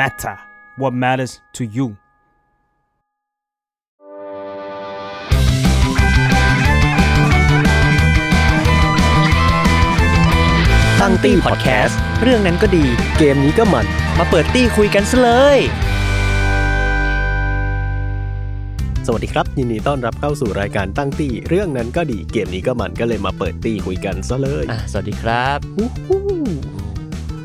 [0.00, 0.36] matter
[0.80, 1.86] what matters to you
[11.00, 12.84] ตั้งตี้พอดแคสต์เรื่องนั้นก็ดี
[13.18, 13.86] เกมนี้ก็มัน
[14.18, 15.58] มาเปิดตี้คุยกันซะเลย
[19.06, 26.22] สวัสดีครับ ยินดีต้อนรับเข้าสู่รายการตั้งตี้ เรื่องนั้นก็ดีเกมนี้ก็มันก็เลยมาเปิดตี้คุยกันซะเลย อะสวัสดีครับอู้หู้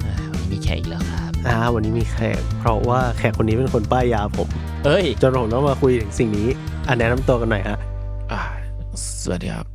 [0.06, 4.48] อ่าวันนี้มีแขกอีกแล้วครับ อ่าวันนี้มีแขก เพราะว่าแขกคนนี้เป็นคนป้ายยาผม
[4.86, 6.48] เอ้ย จนผมต้องมาคุยถึงสิ่งนี้
[6.88, 7.78] อันแนะนำตัวกันหน่อยฮะ
[8.32, 8.42] อ่า
[9.22, 9.66] สวัสดีครับ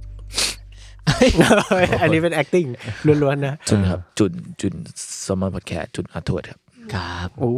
[2.02, 2.68] อันนี้เป็น acting
[3.22, 4.74] ล้วนๆนะ จุนครับ จุนจุน
[5.26, 6.58] สมอร์พอดแคสต์จุนอาทวดครับ
[6.94, 7.54] ครับโอ้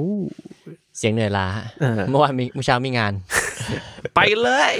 [0.98, 1.46] เสียงเหนื่อยล้า
[1.80, 3.12] เออ เมื่อวานมีเมื่อเช้ามีงาน
[4.14, 4.74] ไปเลย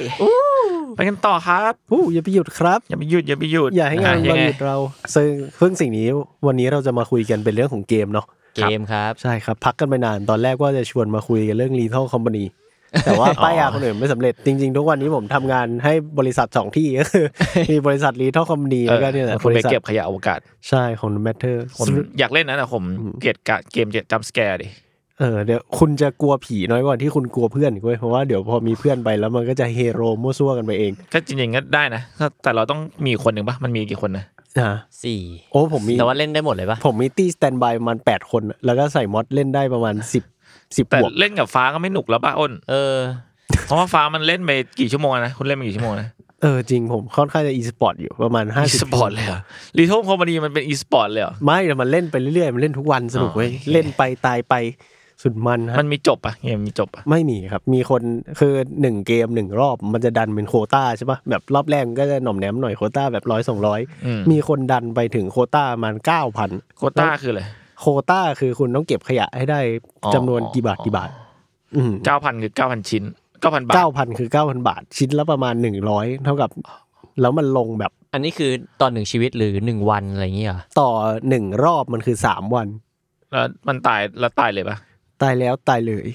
[0.97, 4.77] ไปกันต่อครับโอ้อย่าไปหยุดครับ อย่าไปหยุดอย่าไปหยุดอย่าให้งานยัเราไงหยุดเรา
[5.15, 6.07] ซึ่งเพิ่งสิ่งนี้
[6.47, 8.27] วันนี้เราจะมาคุยกันเป็นเรื่องของเกมเนาะ
[8.57, 12.45] เกมครับใช่ครับ พักกันไปนานตอนแรกว่าจะชวนมาคุยกันเรื่อง Lethal Company
[13.05, 17.27] แต่ว่าป้ายยาคนอื่นไม่สำเร็จจริง ๆ ทุกวันนี้ผมทำงานให้บริษัทสองที่ก็คือ
[17.71, 21.87] มีบริษัท Lethal Company เอแล้วอก็เนี่ยแหละคุณไปบริษัทเก็บขยะอวกาศ ใช่ของ Matter ผม
[22.19, 22.85] อยากเล่นนะแต่ผม
[23.21, 24.69] เกลียดกะเกมเกลียด jump scare ดิ
[25.21, 34.25] เออเดี๋ยวคุณจะกลัวผีน้อยกว่าที่คุณกลัวเพื่อนอีกเว้ยเพราะว่าเดี๋ยวพอมีเพื่อนไปแล้วมันก็จะเฮโลมั่วซั่วกันไปเอง ก็จริงๆก็ได้นะถ้าแต่เราต้องมีคนหนึ่งปะมันมีกี่คนนะ
[34.61, 34.73] นะ
[35.05, 35.21] สี่
[35.53, 40.25] โอ้ผมมีแต่ว่าเล่นได้หมดเลยปะผมมีตี้ standby ประมาณแปดคน แล้วก็ใส่ mod เล่นได้ประมาณสิบ
[40.77, 42.95] สิบแต่บวกเล่นกับฟ้าก็ไม่หนุกแล้วป่ะอ้นเออ
[43.67, 44.51] เพราะว่าฟ้ามันเล่นไป
[44.81, 46.09] กี่ชั่วโมงนะคุณเล่นไปกี่ชั่วโมงนะ
[46.43, 49.41] เออจริงผมค่อนข้างจะอีสปอร์ตอยู่ประมาณห้าสิบ อีสปอร์ตเลยเหรอ
[49.79, 54.55] Lethal Company มันเป็นอีสปอร์ตเลยเหรอไม่แต่มันเล่นไปเรื่อยๆ มันเล่นทุกวันสนุกเว้ยอ๋อโอเคเล่นไปตายไป
[55.23, 58.03] สุดมันฮะมันมีจบปะเกมมีจบปะไม่มีครับ มีคน
[58.41, 67.43] คือหนึ่งเกมหนึ่งรอบมันจะดันเป็นโควต้าใช่ปะแบบรอบแรกก็จะหน่อมแนมหน่อยโควต้าแบบร้อยสองร้อยอืมมีคนดันไปถึงโควต้าประมันเก้าพันโควต้าคืออะไร
[67.81, 69.61] โควต้าคือคุณต้องเก็บขยะให้ได้
[70.05, 71.11] อ๋อจำนวนกี่บาทกี่บาท
[71.77, 73.05] อืมเก้าพันคือเก้าพันชิ้น
[73.41, 76.51] เก้าพันบาทเก้าพันคือเก้าพันบาทชิ้นละประมาณหนึ่งร้อยเท่ากับ
[77.21, 78.51] แล้วมันลงแบบ อันนี้คือ
[78.81, 80.91] ตอนหนึ่งชีวิตหรือหนึ่งวันอะไรอย่างเงี้ยเหรอต่อ
[81.29, 82.69] หนึ่งรอบมันคือสามวัน
[83.33, 84.77] แล้วมันตายแล้วตายเลยปะ
[85.23, 86.09] ตายแล้วตายเลย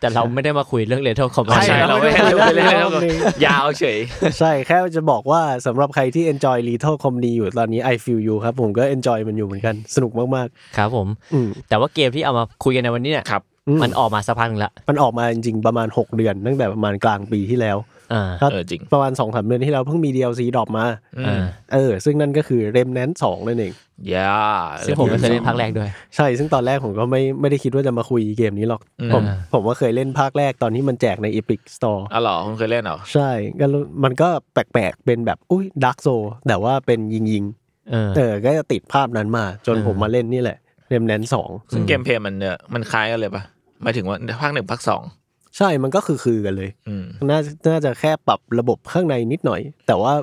[0.00, 3.98] แต่เราไม่ได้มาคุยเรื่อง Lethal Com ใช่ใช่เราไม่เราเราไม่ไม่ได้เล่นรอบนึงยาวเฉย
[4.38, 16.16] ใช่แค่จะบอกว่าสำหรับใครที่ enjoy Lethal Company อยู่ตอนนี้ I feel you ครับ ผมก็ enjoy มันอยู่เหมือนกัน สนุกมากครับผมๆอืมแต่ว่าเกมที่เอามาคุยกันในวันนี้เนี่ยครับอื มมันออกมาสักพักหนึงละมันออกมาจริงๆประมาณ 6
[16.16, 17.76] เดือนตั้งแต่ประมาณกลางปีที่แล้ว
[18.12, 20.86] อ่าครับเออจริง ประมาณ2อสเดือนที่แล้วเพิ่งมี DLC drop มา
[21.18, 23.72] อือ่ามเออ ซึ่งนั่นก็คือ Remnant 2นั่นเอง
[24.14, 24.34] ย่า
[24.84, 29.22] ซึ่งผมก็เคยเล่นภาคแรกด้วย ใช่ ซึ่งตอนแรกผมก็ไม่ไม่ได้คิดว่าจะมาคุยเกมนี้หรอก อืม ผม
[29.52, 33.30] ผมว่าเคยเล่นภาคแรกตอนที่มันแจกใน Epic Store อ๋อเหรอคุณเคยเล่นเหรอ ใช่
[33.60, 36.08] ก็รู้มันก็แปลกๆ เป็นแบบ อุ้ยด a r k กโซ
[36.48, 37.44] แต่ว่าเป็นยิงยิง
[37.90, 40.58] เออ ๆเออ ก็จะติดภาพนั้นมา จนเออผมมาเล่นนี่แหละ
[40.92, 43.42] Remnant 2ซึ่งเกมเพลย์มันเนี่ยมันคล้ายกันเลยปะ
[43.82, 45.02] หมายถึงว่าภาคหนึ่งภาคสอง
[45.56, 47.40] ใช่มันก็คือคือกันเลยอืมน่า
[47.72, 50.14] น่าจะแค่ปรับระบบข้างในนิดหน่อย แต่ว่า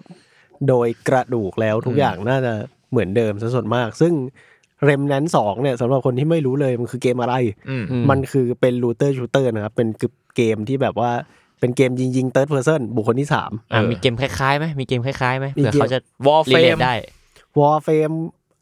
[0.68, 2.54] โดยกระดูกแล้วทุกอืมอย่างน่าจะ
[2.92, 4.14] เหมือนเดิมซะส่วนมาก ซึ่ง
[4.84, 7.36] Remnant สองเนี่ยสำหรับคนที่ไม่รู้เลยมันคือเกมอะไร
[7.70, 9.88] อืมอืมมันคือเป็น looter shooter นะครับ เป็น
[10.36, 11.12] เกมที่แบบว่า
[11.60, 16.96] เป็นเกมยิงยิง third person บุคคลที่สามอะมีเกมคล้ายๆไหมมีเกมคล้ายๆไหมมีเผื่อเกมเขาจะ Warframe ได้
[17.60, 18.12] Warframe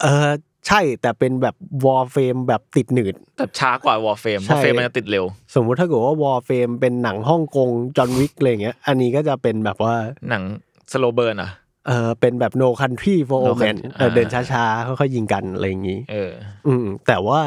[0.01, 0.31] เออ
[0.67, 1.55] ใช่แต่เป็นแบบ
[1.85, 9.95] Warframe แบบติดหนืดแต่ช้ากว่า Warframe ใช่วอลเฟมมันจะติดเร็ว สมมุติถ้าเกิดว่า Warframe เป็นหนังฮ่องกงจอห์นวิกอะไรอย่างเงี้ย อันนี้ก็จะเป็นแบบว่า
[10.29, 10.43] หนัง
[10.91, 11.51] สโลเบิร์นอะ
[11.87, 16.31] เออเป็นแบบ no country for No old man Country เออเดินอ่าช้าๆค่อยๆยิงกันอะไรอย่างงี้ เออ
[16.67, 17.41] อืมแต่ว่า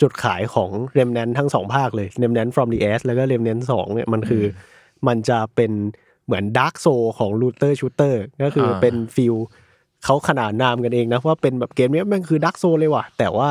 [0.00, 5.72] จุดขายของ Remnant ทั้งสองภาคเลย Remnant from the Ashes แล้วก็ Remnant 2เนี่ยมันคืออมันจะเป็น
[6.26, 9.34] เหมือน Dark Soul ของ Looter Shooter ก็คืออาเป็นฟิล
[10.04, 13.50] เขาขนานนามกันเองนะว่าเป็นแบบเกมเนี้ยแม่งคือ Dark Soul เลยว่ะ แต่ว่า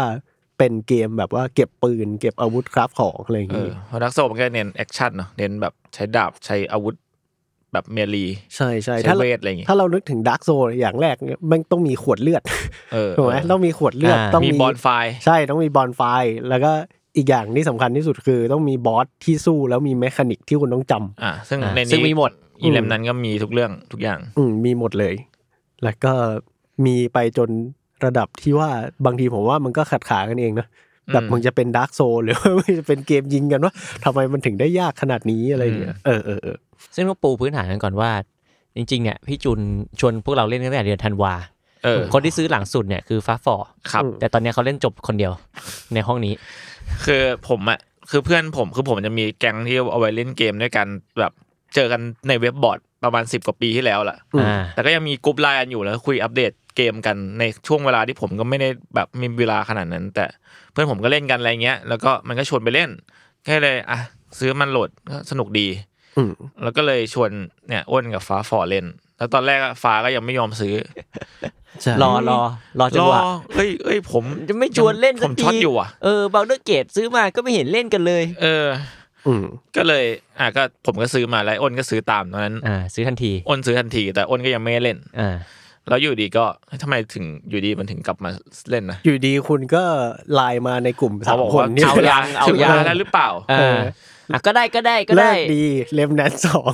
[0.57, 6.95] เป็นเกมแบบว่าเก็บปืน เก็บอาวุธคราฟของอะไรอย่างเองี้อเพราะดักโซมันก็เน้นแอคชั่นเนาะเน้นแบบใช้ดาบใช้อาวุธ
[7.73, 8.25] แบบ melee
[8.55, 12.43] ใช่ใช่ใช้ถ้าเวทอะไรอย่างงี้ถ้าเรานึกถึง Dark Soul อย่างแรกเนี่ยแม่งต้องมีขวดเลือด
[12.93, 14.87] เออถูกไหมต้องมีขวดเลือดอ่าต้องมีมี bonfire
[15.25, 16.01] ใช่ต้องมี bonfire
[16.49, 16.71] แล้วก็
[17.17, 25.13] อีกอย่างที่สำคัญที่สุดคือต้องมีบอสที่สู้แล้วมี mechanic ที่คุณต้องจำอะซึ่งอะในซึ่งนี้มีหมด element นั้นก็มีทุกเรื่องทุกอย่าง อืมมีหมดเลย
[25.83, 26.13] แล้วก็
[26.85, 27.49] มีไปจน
[28.05, 28.69] ระดับที่ว่า
[29.05, 30.67] บางทีผมว่ามันก็ขัดขากันเองนะ
[31.13, 33.73] แบบอืมมึงจะเป็น Dark Soul หรือว่ามึงจะเป็นเกมยิงกันวะ
[34.03, 36.57] ทำไมมันถึงได้ยากขนาดนี้อะไรอย่างเงี้ยเออเออเออ
[36.95, 38.11] ซึ่งต้องปูพื้นฐานกันก่อนว่า
[38.75, 39.59] จริงๆเนี่ยพี่จุน
[39.99, 41.33] ชวนพวกเราเล่นตั้งแต่เดือนธันวา
[41.83, 43.55] เออคนที่ซื้อหลังสุดเนี่ยคือฟ้าฟอ
[43.91, 45.31] ครับแต่ตอนเนี้ยเขาเล่นจบคนเดียว
[45.93, 46.33] ในห้องนี้
[47.05, 50.87] คือผมอะคือเพื่อนผมคือผมจะมีแก๊งที่เอาไว้เล่นเกมด้วยกัน
[51.19, 51.33] แบบ
[51.75, 60.25] เจอกันในเว็บบอร์ดประมาณสิบกว่าปีที่แล้วล่ะอืมอ่าแต่ก็ยังมีกรุ๊ปไลน์กันอยู่แล้วคุยอัปเดตเกมกันในช่วงเวลาที่ผมก็ไม่ได้แบบมีเวลาขนาดนั้น แต่
[60.71, 62.89] เพื่อนผมก็เล่นกันอะไรเงี้ย แล้วก็มันก็ชวนไปเล่น
[63.45, 63.99] แค่เลยอะ
[64.39, 65.67] ซื้อมันโหลดก็สนุกดี
[66.17, 66.33] อืม
[66.63, 67.29] แล้วก็เลยชวน
[67.67, 68.85] เนี่ยอ้นกับฟ้าฟอเล่น
[69.17, 70.75] แล้วตอนแรกอะฟ้าก็ยังไม่ยอมซื้อ
[71.81, 72.39] ใช่รอรอ
[72.79, 79.02] รอจังหวะอเอ้ยเอ้ยผมจะไม่ชวนเล่นผมสักทีช็อตอยู่อะเออ Baldur's Gate ซื้อมาก็ไม่เห็นเล่นกันเลย เอออืม
[79.77, 80.05] ก็เลย
[80.39, 85.35] อะก็ผมก็ซื้อมาแล้วอ้นก็ซื้อตามตอนนั้นอ่าซื้อทันทีอ้นซื้อทันที แต่อ้นก็ยังไม่ได้เล่นอ่า
[85.89, 88.29] แล้วอยู่ดีก็เฮ้ยทำไมถึงอยู่ดีมันถึงกลับมา
[88.69, 89.83] เล่นนะอยู่ดีคุณก็
[90.33, 93.79] ไลน์มาในกลุ่มสาเขามบอกคนว่านี่เอายังเอาถึงเวยัลางแล้วหรือเปล่าเออ
[94.33, 96.71] อะก็ได้ก็ได้ก็เลิได้กดีเลมแนนสอง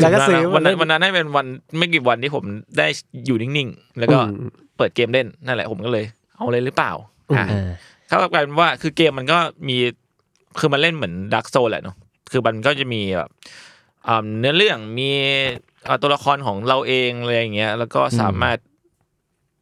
[0.00, 1.46] แล้วก็ซื้อวันนั้นมาวันนั้นให้เป็นวัน
[1.78, 2.44] ไม่กี่วันที่ผม
[2.78, 2.86] ได้
[3.26, 6.04] อยู่นิ่งๆ แล้วก็อืมเปิดเกมเล่นนั่นแหละผมก็เลย
[6.36, 6.92] เอาเลยหรือเปล่า
[7.36, 7.68] อะเออ
[8.08, 9.38] เขากลายเป็นว่าคือเกมมันก็
[9.68, 9.76] มี
[10.58, 11.96] คือมันเล่นเหมือนดักโซแหละเนาะ
[12.30, 13.30] คือมันก็จะมีแบบ
[14.08, 15.10] อ่าเนื้อเรื่องมี
[15.86, 18.58] อ่าตัวละครของเราเองอะไรอย่างเงี้ย แล้วก็สามารถ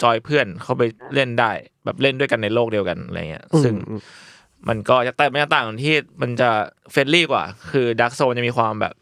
[0.02, 0.82] จอยเพื่อนเข้าไป
[1.14, 1.50] เล่นได้
[1.84, 4.00] แบบเล่นด้วยกันในโลกเดียวกันอะไรเงี้ย ซึ่งอืม
[4.68, 6.50] มันก็จะแต่มันจะต่างตรงที่มันจะ
[6.90, 8.94] friendly กว่า คือ Dark Soul จะมีความแบบ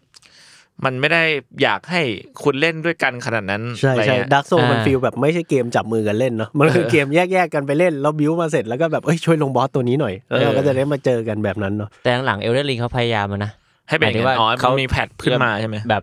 [0.85, 1.23] มันไม่ได้
[1.63, 2.03] อยากให้
[2.43, 13.51] คุณเล่นด้วยกันขนาดนั้นใช่อะไรใช่เงี้ย Dark Soul มัน feelแบบไม่ใช่เกมจับมือกันเล่นเนาะมันคือเกมแยกๆกันไปเล่นแล้วบิวมาเสร็จแล้วก็แบบเอ้ยช่วยลงบอสตัวนี้หน่อยแล้วเราก็จะได้มาเจอกันแบบนั้นเนาะแต่หลัง Elden Ring เขาพยายามมานะ
[13.89, 16.03] ให้เป็นหมายถึอย่างนั้นอ๋อว่าเขามันมี patch ขึ้นมาใช่ไหมแบบ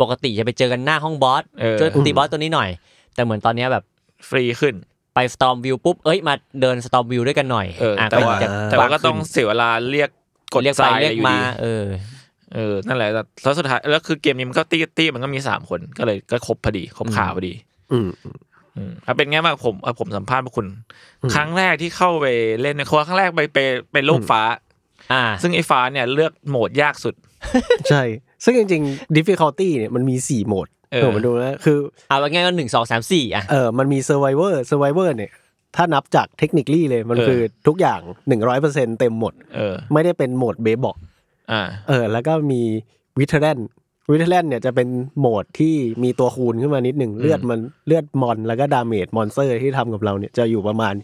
[0.00, 2.68] ปกติจะไปเจอกันหน้าห้องบอสเออช่วยตีบอสตัวนี้หน่อย
[3.14, 3.84] แต่เหมือนตอนเนี้ยแบบ
[4.28, 4.74] ฟรีขึ้น
[5.14, 10.10] ไป Stormveil ปุ๊บเอ้ยมาเดิน Stormveil ด้วยกันหน่อยเออแต่ว่าจะแต่ว่าก็ต้องเสียเวลาเรียก
[10.54, 11.84] กดเรียกทไปรายเรียกอยู่มาดีเออ
[12.54, 13.10] เออนั่นแหละ
[13.42, 17.54] แล้วสุดท้ายแล้วคือเกมนี้มันก็ตี้ตี้มันก็มีสามคนก็เลยก็ครบพอดีครบขาพอดี
[17.92, 18.10] อืม
[18.76, 20.66] อืมอะเป็นไงบ้างผมอะผมสัมภาษณ์พวกคุณ
[21.34, 22.26] ครั้งแรกที่เข้าไป
[22.60, 23.58] เล่นในครัวครั้งแรกไปไป
[23.92, 24.42] ไปโลกฟ้า
[25.12, 27.14] อ่า ซึ่งไอ้ฟ้าเนี่ยเลือกโหมดยากสุด
[27.90, 28.02] ใช่
[28.44, 31.78] ซึ่งจริงๆ difficulty เนี่ยมันมี4โหมดเออผมมาดูนะคือ
[32.08, 35.32] เอาง่ายๆก็หนึ่งสองสามสี่อะเออมันมี survivor survivor เนี่ย
[35.76, 38.00] ถ้านับจากเทคนิคลี่เลยมันเออคือทุกอย่าง
[38.50, 40.96] 100%เต็มหมดเออไม่ได้เป็นโหมดเบบอก
[41.52, 42.62] อ่าเออ แล้วก็มี
[43.18, 43.58] วิเทเรน
[44.10, 44.88] วิเทเรนเนี่ยจะเป็น
[45.18, 50.94] โหมดที่มีตัวคูณขึ้นมานิดหนึ่งเลือดมันเลือดมอนแล้วก็ damage monster ที่ทำกับเราเนี่ยจะอยู่ประมาณ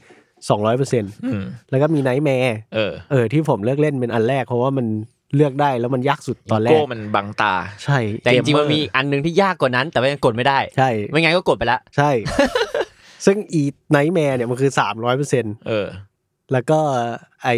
[0.53, 4.87] 200%อืมแล้วก็มี Nightmare เออเออ ที่ผมเลือกเล่นเป็นอันแรกเพราะว่ามัน
[5.37, 7.55] เลือกได้แล้วมันยากสุดตอนแรโก้กมันบังตา
[7.85, 12.11] ใช่ แต่จริงๆ Gamer มันมีอีกอันหนึ่งที่ยากกว่านั้น แต่ว่ายังกดไม่ได้ ใช่ ไม่งั้นก็กดไปละ ใช่
[13.27, 15.87] ซึ่งอี Nightmare เนี่ยมันคือสามร้อยเปอร์เซ็นเออ
[16.53, 16.79] แล้วก็
[17.43, 17.49] ไอ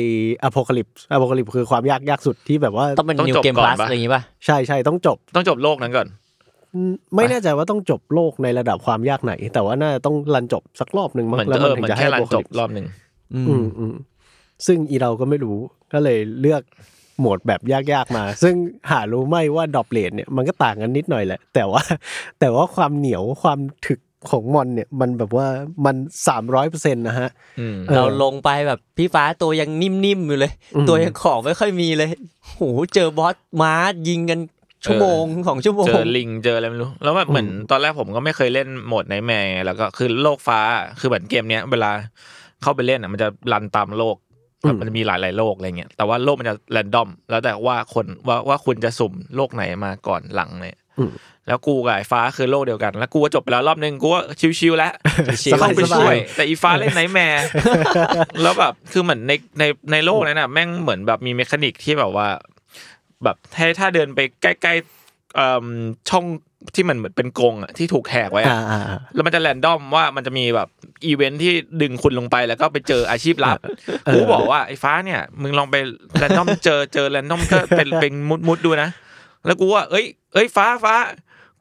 [0.43, 6.07] Apocalypse Apocalypse คือความยากยากสุดที่แบบว่าต้องเป็นต้อง New จบ Game ก่อน Plus ปะ อะไรอย่างงี้ป่ะใช่ใช่ต้องจบ ต้องจบโลกนั้นก่อน
[6.75, 12.87] อืมไม่แน่ใจว่าต้องจบโลกในระดับความยากไหน แต่ว่าน่าจะต้องรันจบสักรอบหนึ่งมั้เหงมือนแล้วเอมันอถึเหงมือนจะให้แค่รันจบ Apocalypse รอบหนึ่ง
[13.35, 13.95] อืมอืมอืม
[14.67, 15.59] ซึ่งอีเราก็ไม่รู้
[15.93, 16.63] ก็เลยเลือก
[17.19, 18.55] โหมดแบบยากๆมา ซึ่ง
[18.91, 21.83] หารู้ไหมว่าดอปเลทเนี่ยมันก็ต่างกันนิดหน่อยแหละ แต่ว่า
[22.41, 24.01] แต่ว่าความเหนียวความถึก
[24.31, 25.47] ของมอนเนี่ยมันแบบว่า
[25.87, 25.97] มัน
[26.29, 27.31] สามร้อยเปอร์เซ็นต์นะฮะ
[27.61, 32.11] อืมเออเราลงไปแบบพี่ฟ้าตัวยังนิ่มๆอยู่เลยอืมตัวยังของไม่ค่อยมีเลย
[32.45, 32.63] โห
[32.95, 33.73] เจอบอสม้า
[34.09, 34.41] ยิงกัน
[34.85, 40.61] ชั่วโมงสองชั่วโมงเจอลิงเจออะไรไม่รู้ แล้วแบบเหมือนตอนแรกผมก็ไม่เคยเล่นโหมด Nightmare แล้วก็คือโลกฟ้า
[41.01, 41.91] คือเหมือนเกมเนี้ยเวลา
[42.63, 44.17] เข้าไปเล่นอะมันจะ run ตามโลก
[44.61, 50.84] แบบมันจะมีหลายๆโลกอะไรเงี้ยแต่ว่าโลกมันจะ random แล้วแต่ว่าคนว่าว่าคุณจะสุ่มโลกไหนมาก่อนหลังเนี่ยอืม
[51.49, 54.21] แล้วกูกับไอ้ฟ้าคือโลกเดียวกัน แล้วกูก็จบไปแล้วรอบนึงกูก็
[54.59, 54.93] ชิวๆแล้ว
[55.43, 57.45] ชิวๆเข้าไปสบายๆช่วย แต่อีฟ้าเล่น Nightmare
[58.43, 62.29] แล้วแบบคือเหมือนในในในโลกนั้นน่ะแม่งเหมือนแบบมี mechanic ที่แบบว่า
[63.25, 65.67] แบบให้ถ้าเดินไปใกล้ๆเอิ่ม
[66.11, 66.25] ช่อง
[66.75, 70.69] ที่มันเหมือนเป็นกรงอะที่ถูกแหกไว้อะอ่าอ่าอ่าแล้วมันจะ random ว่ามันจะมีแบบ
[71.07, 71.53] อีเวนท์ที่
[71.83, 73.59] ดึงคุณลงไปแล้วก็ไปเจออาชีพลับ
[74.13, 75.77] กูบอกว่าไอ้ฟ้าเนี่ย มึงลองไป
[76.19, 78.91] random เจอเจอ random ก็เป็นเป็นมุดมุดๆดูนะ
[79.47, 80.95] แล้วกูว่าเอ้ยเอ้ยฟ้าฟ้า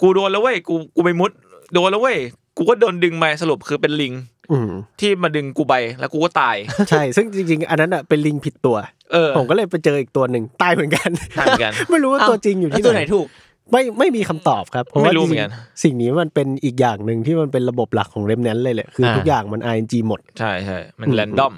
[0.02, 1.32] กูโดนแล้วเว้ยกูกูไปมุด
[1.74, 2.18] โดนแล้วเว้ย
[2.58, 4.14] กูก็โดนดึงมาสรุปคือเป็นลิง
[4.52, 6.56] อืมที่มาดึงกูไปแล้วกูก็ตาย
[6.90, 8.78] ใช่ ซึ่งจริง ๆ อันนั้นอะเป็นลิงผิดตัว
[9.12, 11.10] เออผมก็เลยไปเจออีกตัวหนึ่งตายเหมือนกัน
[11.40, 13.28] ตายเหมือนกัน ไม่รู้ว่าตัวจริงอยู่แล้วที่ตัวไหนถูก
[13.72, 21.54] ไม่ไม่มีคำตอบครับเพราะว่าไม่รู้จเหมืริองนกันๆสิ่งนี้มันเป็นอีกอย่างหนึ่งที่มันเป็นระบบหลักของเรมแนนเลยแหละคือทุกอย่างมัน RNG หมด ใช่ใช่มันอืมแรนดอม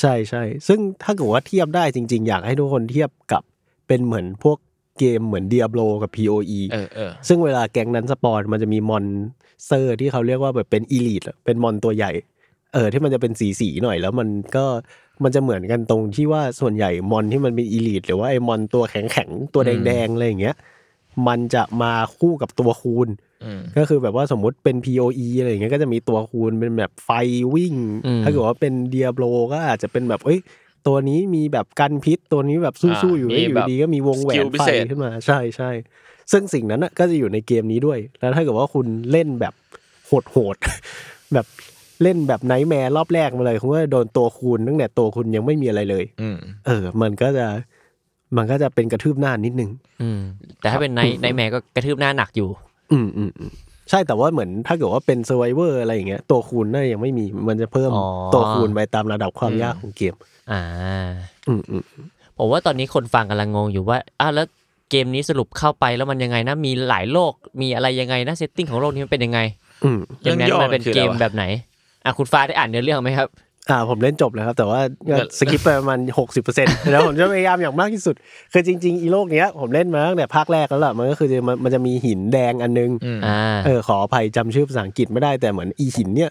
[0.00, 3.42] ใช่ใช่ซึ่งถ้าเกิดว่าเทียบได้จริง ๆ อยากให้ทุกคนเทียบกับ
[3.88, 4.58] เป็นเหมือนพวก
[4.98, 9.04] เกมเหมือน Diablo กับ PoE เออเออซึ่งเวลาแก๊งนั้นสปอนมันจะมีมอน
[9.66, 12.12] เซอร์ที่เขาเรียกว่าแบบเป็น elite เป็นมอนตัวใหญ่
[12.74, 14.64] เออที่มันจะเป็นสีสีๆหน่อยแล้วมันก็
[15.24, 20.56] มันจะเหมือนกันตรงที่ว่าส่วนใหญ่มอนที่มันเป็น elite หรือว่าไอ้มอนตัวแข็งแข็งๆตัวแดงๆอะไรอย่างเงี้ย
[21.28, 23.08] มันจะมาคู่กับตัวคูณ
[23.44, 27.10] อืมก็คือแบบว่าสมมุติเป็น POE อะไรอย่างเงี้ยก็จะมีตัวคูณเป็นแบบไฟ
[27.54, 27.74] วิ่ง
[28.06, 29.18] อืมถ้าเกิดว่าเป็น Diablo
[29.52, 30.40] ก็อาจจะเป็นแบบเอ้ย
[30.88, 35.70] ตัวนี้มีแบบกันพิษตัวนี้แบบสู้ๆอยู่อ่ามีแล้วอยู่แบบดีก็มีวงแหวนไฟ skill พิเศษขึ้นมาใช่ใช่
[36.32, 39.54] ซึ่งสิ่งนั้นน่ะก็จะอยู่ในเกมนี้ด้วย แล้วถ้าเกิดว่าคุณเล่นแบบ
[40.30, 41.46] โหดๆแบบ
[42.02, 47.46] เล่นแบบ nightmare รอบแรกมาเลยคุณก็โดนตัวคูณตั้งแต่ตัวคุณยังไม่มีอะไรเลยอืมเออ มันก็จะ
[48.36, 49.70] มันก็จะเป็นกระทืบหน้านิดนึง
[50.02, 50.20] อืม
[50.60, 52.48] แต่ถ้าเป็นในในแม่ก็กระทืบหน้าหนักอยู่
[52.92, 53.50] อืมอืมอืม
[53.90, 60.14] ใช่แต่ว่าเหมือนถ้าเกิดว่าเป็น survivor อะไรอย่างเงี้ยตัวคูณน่ายังไม่มีมันจะเพิ่มอ๋อ ตัวคูณไปตามระดับความยากของเกม
[60.52, 60.60] อ่า
[61.48, 61.84] อืมอืม
[62.38, 64.46] ผมว่าตอนนี้คนฟังกำลังงงอยู่ว่าอ้าวแล้ว
[64.90, 69.40] เกมนี้สรุปเข้าไปแล้วมันยังไงนะ มีหลายโลก มีอะไรยังไงนะ setting ของโลกนี้มันเป็นยังไง
[69.84, 71.44] อืม เรื่ยัองนั้นย่อมันเป็นมันคือเกอะไรมวะ แบบไหน
[72.04, 73.28] อะคุณฟ้าได้อ่านเนื้อเรื่องไหมครับ
[73.70, 78.14] อ่าผมเล่นจบแล้วครับ แต่ว่าก็เดี๋ยว skip ไปประมาณหกสิบเปอร์เซ็นต์แล้วผมจะพยายามอย่างมากที่สุด
[78.52, 86.30] คือจริง ๆ อีโลกเนี้ยผมเล่นมาตั้งแต่ภาคแรกแล้วล่ะมันก็คือจะมันมันจะมีหินแดงอันนึงอืมอ่าเออขออภัยจำชื่อภาษาอังกฤษไม่ได้แต่เหมือนอีหินเนี่ย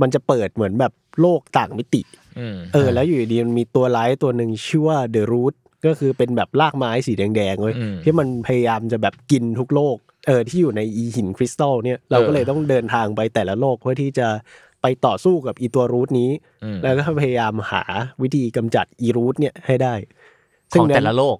[0.00, 2.02] มันจะเปิดเหมือนแบบโลกต่างมิติ
[2.38, 5.54] อืมเออ แล้วอยู่ดีๆมันมีตัวร้ายตัวหนึ่งชื่อว่าเดอะรูท
[5.86, 14.28] ก็คือเป็นแบบรากไม้สีแดงๆเว้ยอืมที่มันพยายามจะแบบกินทุกโลกเออที่อยู่ในอีหินคริสตัลเนี่ยเราก็เลยต้องเดินทางไปแต่ละโลกเพื่อที่จะ
[14.82, 16.30] ไปต่อสู้กับอีตัวรูทนี้
[16.64, 17.84] อืมแล้วก็พยายามหา
[18.22, 19.94] วิธีกำจัดอีรูทเนี่ยให้ได้
[20.72, 21.36] ของนั้นแต่ละโลก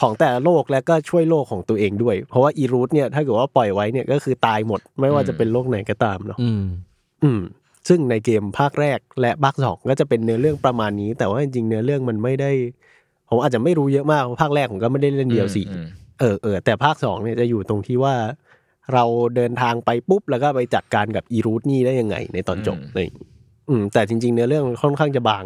[0.00, 6.64] ของแต่ละโลกแล้วก็ช่วยโลกของตัวเองด้วย เพราะว่าอีรูทเนี่ยถ้าเกิดว่าปล่อยไว้เนี่ยก็คือตายหมด ไม่ว่าจะเป็นโลกไหนก็ตามเนาะอืม
[7.24, 7.42] อืม
[7.88, 12.50] ซึ่งในเกมภาคแรกและภาคสองก็จะเป็นเนื้อเรื่องประมาณนี้ แต่ว่าจริงๆเนื้อเรื่องมันไม่ได้
[13.30, 15.86] ผมอาจจะไม่รู้เยอะมากเพราะภาคแรกผมก็ไม่ได้เล่นเดียวสี่อืม
[16.20, 18.14] เออเออแต่ภาคสองเนี่ยจะอยู่ตรงที่ว่า
[18.94, 19.04] เรา
[19.36, 23.26] เดินทางไปปุ๊บแล้วก็ไปจัดการกับอีรูทนี่ได้ยังไง ในตอนจบอืมอะไรอย่างงี้
[23.68, 25.44] อืมแต่จริงๆเนื้อเรื่องค่อนข้างจะบาง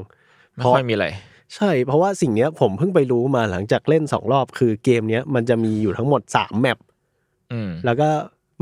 [0.56, 1.06] ไม่ค่อยมีอะไร
[1.56, 6.78] ใช่ เพราะว่าสิ่งเนี้ยผมเพิ่งไปรู้มาหลังจากเล่นสองรอบ คือเกมเนี้ยมันจะมีอยู่ทั้งหมดสามแมป
[7.52, 8.08] อืมแล้วก็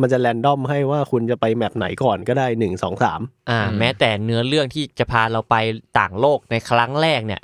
[0.00, 3.20] มันจะแรนดอมให้ว่าคุณจะไปแมปไหนก่อนก็ได้หนึ่งสองสาม
[3.50, 5.56] อ่าอืมแม้แต่เนื้อเรื่องที่จะพาเราไป
[5.98, 7.42] ต่างโลกในครั้งแรกเนี่ย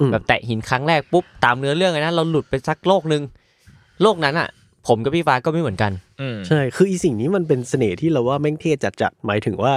[0.00, 3.22] อืมแบบแตะหินครั้งแรกปุ๊บตามเนื้อเรื่องเลยนะเราหลุดไปสักโลกหนึ่ง
[4.02, 4.48] โลกนั้นอะ
[4.86, 9.74] ผมกับพี่ฟ้าก็ไม่เหมือนกันอืมใช่ คืออีสิ่งนี้มันเป็นเสน่ห์ที่เราว่าแม่งเท่จัดๆหมายถึงว่า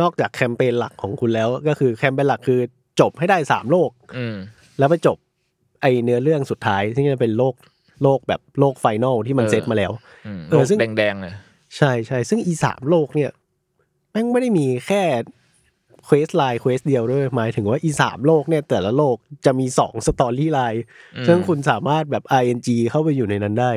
[0.00, 2.60] นอกจากแคมเปญหลักของคุณแล้ว ก็คือแคมเปญหลักคือ
[3.00, 4.36] จบให้ได้สามโลกอืม
[4.78, 5.16] แล้วไปจบ
[5.80, 7.54] ไอเนื้อเรื่องสุดท้ายที่จะเป็นโลก
[8.02, 9.92] โลกแบบโลก final ที่มันเออเซตมาแล้ว
[10.26, 11.34] อืมเออซึ่งแดงๆเลย
[11.76, 13.30] ใช่ใช่ซึ่งอีสามโลกเนี่ย
[14.12, 15.02] แม่งไม่ได้มีแค่
[16.04, 19.16] quest line quest เดียวด้วยหมายถึงว่าอีสามโลกเนี่ย แต่ละโลก
[19.46, 20.84] จะมีสอง storyline
[21.16, 22.58] อืมซึ่งคุณสามารถแบบ RNG
[22.90, 23.72] เข้าไปอยู่ในนั้นได้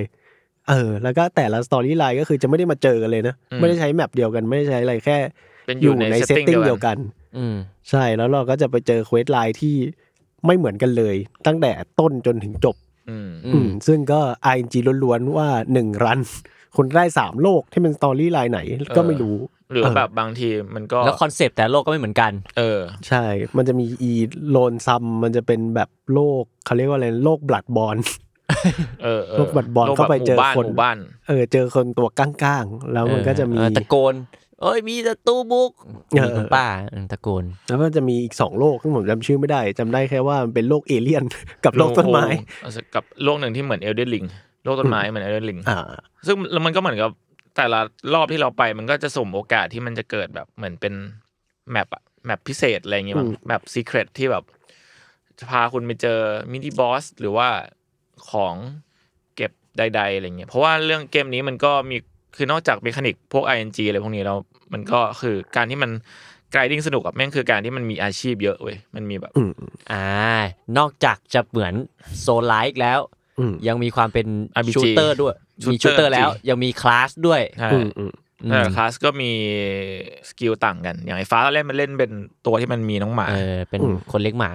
[0.70, 5.18] เออแล้วก็แต่ละ storyline ก็คือจะไม่ได้มาเจอกันเลยนะ ไม่ได้ใช้ map เดียวกัน ไม่ได้ใช้อะไรแค่
[5.66, 7.56] เป็นอยู่ในในเซเซตตติ้ติ้งงเดีเดียวกัน อืม
[7.90, 9.76] ใช่แล้วเราก็จะไปเจอ quest line ที่
[10.46, 11.16] ไม่เหมือนกันเลย
[11.48, 12.76] ตั้งแต่ต้นจนถึงจบ
[13.10, 14.22] อืมอืมอืมซึ่งก็
[14.54, 14.66] RNG
[15.04, 16.20] ล้วนๆว่าหนึ่ง run
[16.76, 18.60] คุณได้สามโลกที่เป็น storyline ไหน
[18.96, 19.38] ก็ไม่รู้
[19.72, 23.24] หรือเออแบบบางทีมันก็ แล้วคอนเซปต์แต่ละโลกก็ไม่เหมือนกัน เออ ใช่
[23.58, 24.12] มันจะมีอี
[24.50, 27.98] Losomn มันจะเป็นแบบโลกเขาเรียกว่าอะไรโลก Bloodborne
[29.04, 30.98] เออเออโลก Bloodborne โลกเข้าไปแบบเจอหมู่บ้านคนหมู่บ้าน
[31.28, 34.16] เออ เจอคนตัวก้างๆ แล้วมันก็จะมีเออตะโกน
[34.62, 35.72] เอ้ยมีศัตรูบุก
[36.12, 41.24] เออมีคุณป้าเออตะโกน แล้วก็จะมีอีกสองโลกซึ่งผมจำชื่อไม่ได้จำได้แค่ว่ามันเป็นโลกเอเลี่ยน
[41.66, 42.26] กับโลกต้นไม้
[42.64, 44.26] โอ้โหกับโลกหนึ่งที่เหมือน Elden Ring
[44.64, 45.80] โลกต้นไม้เหมือน Elden Ring อ่า
[46.28, 47.12] ซึ่งแล้วมันก็เหมือนกับ
[47.58, 47.80] แต่ละ
[48.14, 50.94] รอบที่เราไปมันก็จะสุ่มโอกาสที่มันจะเกิดแบบเหมือนเป็น
[51.72, 54.44] map อะ map พิเศษอะไรอย่างเงี้ยมั้งอืม map secret ที่แบบ
[55.40, 56.20] จะพาคุณไปเจอ
[56.52, 57.48] mini boss หรือว่า
[58.32, 58.56] ของ
[59.36, 61.98] เก็บใดๆอะไรเงี้ยเพราะว่าเรื่องเกมนี้มันก็มี
[62.36, 64.38] คือนอกจาก mechanic พวก RNG อะไรพวกนี้แล้ว
[64.74, 65.92] มันก็คือการที่มัน
[66.52, 69.54] grinding สนุกอะแม่งคือการที่มันมีอาชีพเยอะเว้ยมันมีแบบอืม
[69.92, 70.06] อ่า
[70.78, 71.74] นอกจากจะเหมือน
[72.22, 73.00] souls-like แล้ว
[73.40, 74.28] อืมยังมีความเป็น
[74.60, 75.34] RPG ชูเตอร์ด้วย
[75.72, 79.32] มี Shooter ชูเตอร์แล้วจริงยังมีคลาสด้วยใช่อืมอืมอืม แต่ละคลาสก็มี
[80.30, 82.12] skill ต่างกัน อย่างไอ้ฟ้าเล่นมันเล่นเป็น
[82.46, 84.52] ตัวที่มันมีน้องหมาเออเป็นอืมคนเลี้ยงหมา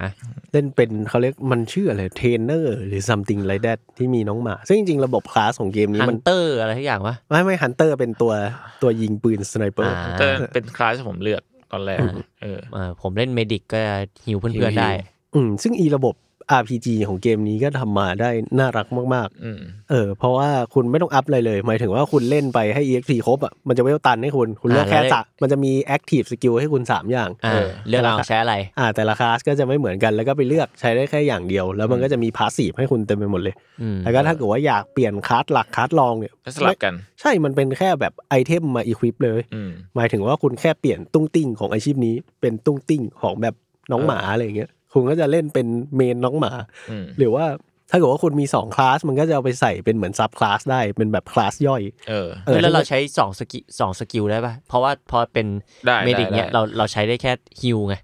[0.53, 8.33] เล่นเป็นเขาเรียกมันชื่ออะไรเทรนเนอร์หรือ something like that ที่มีน้องหมา ซึ่งจริงๆระบบคลาสของเกมนี้มัน hunterร์อะไรทุกอย่างวะ ไม่ไม่ hunter เป็นตัว
[8.81, 11.41] ตัวยิงปืน sniper อ่า แต่เป็นคลาสที่ผมเลือก
[11.71, 11.99] ตอนแรก
[12.41, 13.79] เออ เออผมเล่น medic ก็
[14.25, 14.91] ฮิวเพื่อนๆได้
[15.35, 16.15] อืมซึ่งอีระบบ
[16.59, 18.29] RPG ของเกมนี้ก็ทำมาได้
[18.59, 32.29] น่ารักมากอืมๆเออ เพราะว่าคุณไม่ต้อง up อะไรเลย หมายถึงว่าคุณเล่นไปให้ EXP ครบอะมันจะเวลตันให้คุณ คุณเลือกอ่าแค่แล้วสะมันจะมี active skill ให้คุณ 3 อย่างอ่าเออเลือกเอาใช้อะไร อ่า แต่ละคลาสก็จะไม่เหมือนกันแล้วก็ไปเลือกใช้ได้แค่อย่างเดียว แล้วมันก็จะมี
[32.37, 43.55] passive ให้คุณเต็มไปหมดเลยอืมแล้วก็ถ้าเกิดว่าอยากเปลี่ยนคลาสหลักคลาสรองเนี่ยก็สลับกัน ใช่มันเป็นแค่แบบ item มา equip เลยอืมหมายถึงว่าคุณแค่เปลี่ยนตุ้งติ้งของอาชีพนี้เป็นตุ้งติ้งของแบบ
[43.91, 46.51] น้องหมาอะไรอย่างเงี้ย คุณก็จะเล่นเป็น main น้องหมา
[46.89, 47.45] อืมหรือว่า
[47.91, 55.47] ถ้าเกิดว่าคุณมีสองคลาสมันก็จะเอาไปใส่เป็นเหมือน sub class ได้เป็นแบบคลาสย่อยเออเออแล้วเราใช้สอง skill สอง skill ได้ป่ะ เพราะว่าพอเป็น
[55.87, 57.31] ได้ medic ได้เนี้ยได้เราเราใช้ได้แค่
[57.61, 57.95] ฮิวไง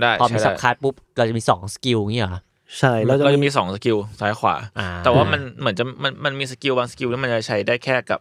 [0.00, 2.40] ได้พอมีใช่ sub ได้คาร์ดปุ๊บเราจะมีสอง skill อย่างงี้เหรอ
[2.78, 8.20] ใช่เราจะเราจะมีมีสอง skill ซ้ายขวาอ่าแต่ว่ามันเหมือนจะมันมันมี skill บาง skill ที่มันจะใช้ได้แค่กับ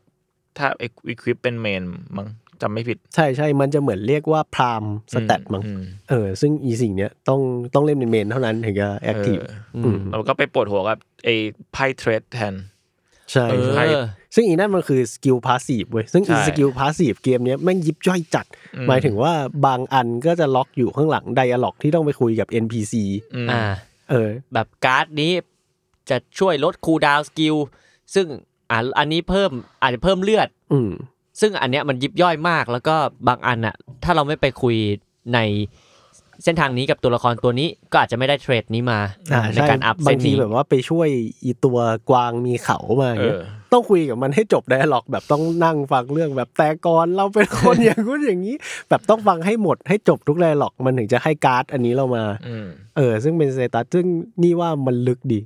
[0.57, 1.84] ถ้า equip เป็น main
[2.17, 2.27] มั้ง
[2.62, 7.42] จำไม่ผิด ใช่ใช่มันจะเหมือนเรียกว่า prime stat มั้งอืมเออ ซึ่งอีสิ่งเนี้ยต้อง
[7.74, 9.38] ต้องเล่นเป็น main เท่านั้นถึงจะ active
[9.84, 11.36] เออเราก็ไปปวดหัวกับไอ้
[11.74, 12.56] ไพ่ trait แทน
[13.32, 14.00] ใช่เอใช่อ
[14.36, 19.34] ซึ่งอีนั่นมันคือ skill passive เว้ยซึ่งอีใช่ skill passive เกมเนี้ยแม่งยิบย่อยจัดอืมหมายถึงว่า
[19.66, 22.94] บางอันก็จะล็อกอยู่ข้างหลัง dialog ที่ต้องไปคุยกับ NPC
[23.36, 23.62] อืมอ่า
[24.10, 25.32] เออ แบบการ์ดนี้
[26.10, 27.55] จะช่วยลด cooldown skill
[28.16, 28.28] ซึ่ง
[28.72, 29.51] อ่าอันนี้เพิ่ม
[29.82, 30.92] อาจจะเพิ่มเลือด อืม
[31.41, 32.96] ซึ่งอันเนี้ยมันยิบย่อยมากแล้วก็
[33.27, 34.75] บางอันอะถ้าเราไม่ไปคุย
[35.34, 35.39] ใน
[36.43, 39.00] เส้นทางนี้กับตัวละครตัวนี้ก็อาจจะไม่ได้ trait นี้มา
[39.34, 41.08] อ่าในใช่การอัพบาเส้งนทีนี้แบบว่าไปช่วย
[41.43, 41.77] อีตัว
[42.10, 48.55] กวางมีเขามาอย่างเงี้ยเออต้องคุยกับมันให้จบ dialog แบบต้องนั่งฟังเรื่องแบบแต่ก่อนเราเป็นคนอย่างนู้นอย่างนี้
[48.89, 52.67] แบบต้องฟังให้หมดให้จบทุก dialog มันถึงจะให้การ์ดอันนี้เรามาอืม
[52.98, 54.05] เออ ซึ่งเป็น status ซึ่ง
[54.43, 55.39] นี่ว่ามันลึกดี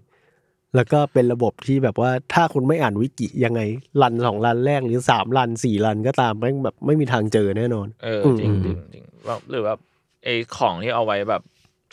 [0.76, 3.62] แล้วก็เป็นระบบที่แบบว่าถ้าคุณไม่อ่านวิกิยังไง
[4.02, 9.76] run สอง run แรกหรือสาม run สี่ run ก็ตามแม่งแบบไม่มีทางเจอแน่นอน เอออืมจริงจริงจริงว่าหรือว่า
[10.24, 11.42] ไอ้ของที่เอาไว้แบบ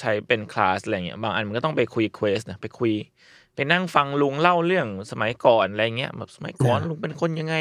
[0.01, 2.93] ใช้เป็นคลาสอะไรเงี้ยบางอันมันก็ต้องไปคุย quest นะไปคุย
[3.55, 7.57] ไปนั่งฟังลุงเล่าเรื่องสมัยก่อนอะไรเงี้ยแบบสมัยก่อนลุงเป็นคนยังไง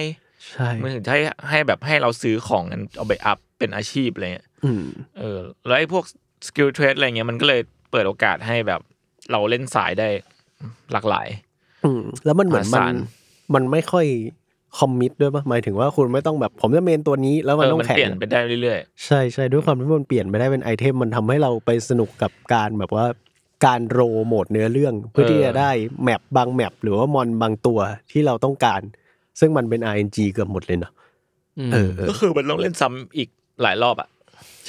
[0.49, 4.83] ใช่มันถึงจะให้ให้แบบให้เราซื้อของกันเอาไป up เป็นอาชีพอะไรเงี้ยอืม
[5.19, 6.03] เออ แล้วไอ้พวก
[6.48, 7.61] skill trait อะไรเงี้ยมันก็เลย
[7.91, 8.81] เปิดโอกาสให้แบบ
[9.31, 10.09] เราเล่นสายได้
[10.94, 11.28] หลากหลาย
[11.86, 12.96] อืมแล้วมันเหมือนมหาศาล
[13.54, 14.06] มันไม่ค่อย
[14.79, 23.06] commit ด้วยปะหมายถึงว่าคุณไม่ต้องแบบผมจะ main ตัวนี้แล้วเอมันอต้องมันแข่เปลี่ยนงไปได้เรื่อยใช่ใช่ด้วยความที่มันเปลี่ยนไปได้เป็น item มันทำให้เราไปสนุกกับการแบบว่า
[23.66, 25.72] การ roll โหมดเนื้อเรื่อง เพื่อที่จะได้
[26.04, 27.80] แมปบางแมปหรือว่ามอนบางตัว
[28.12, 28.82] ที่เราต้องการ
[29.39, 30.92] ซึ่งมันเป็น RNG เกือบหมดเลยเนาะ
[31.70, 33.30] มเออเอๆอก็คือมันต้องเล่นซ้ำอีก
[33.62, 34.10] หลายรอบอะ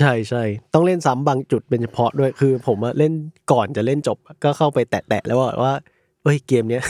[0.00, 0.42] ใช่ใช่
[0.75, 3.12] ต้องเล่นซ้ำบางจุดเป็นเฉพาะด้วยคือผมอะเล่น
[3.52, 5.75] ก่อนจะเล่นจบก็เข้าไปแตะๆแล้วว่าว่า
[6.23, 6.83] เอ้ยเกมเนี้ย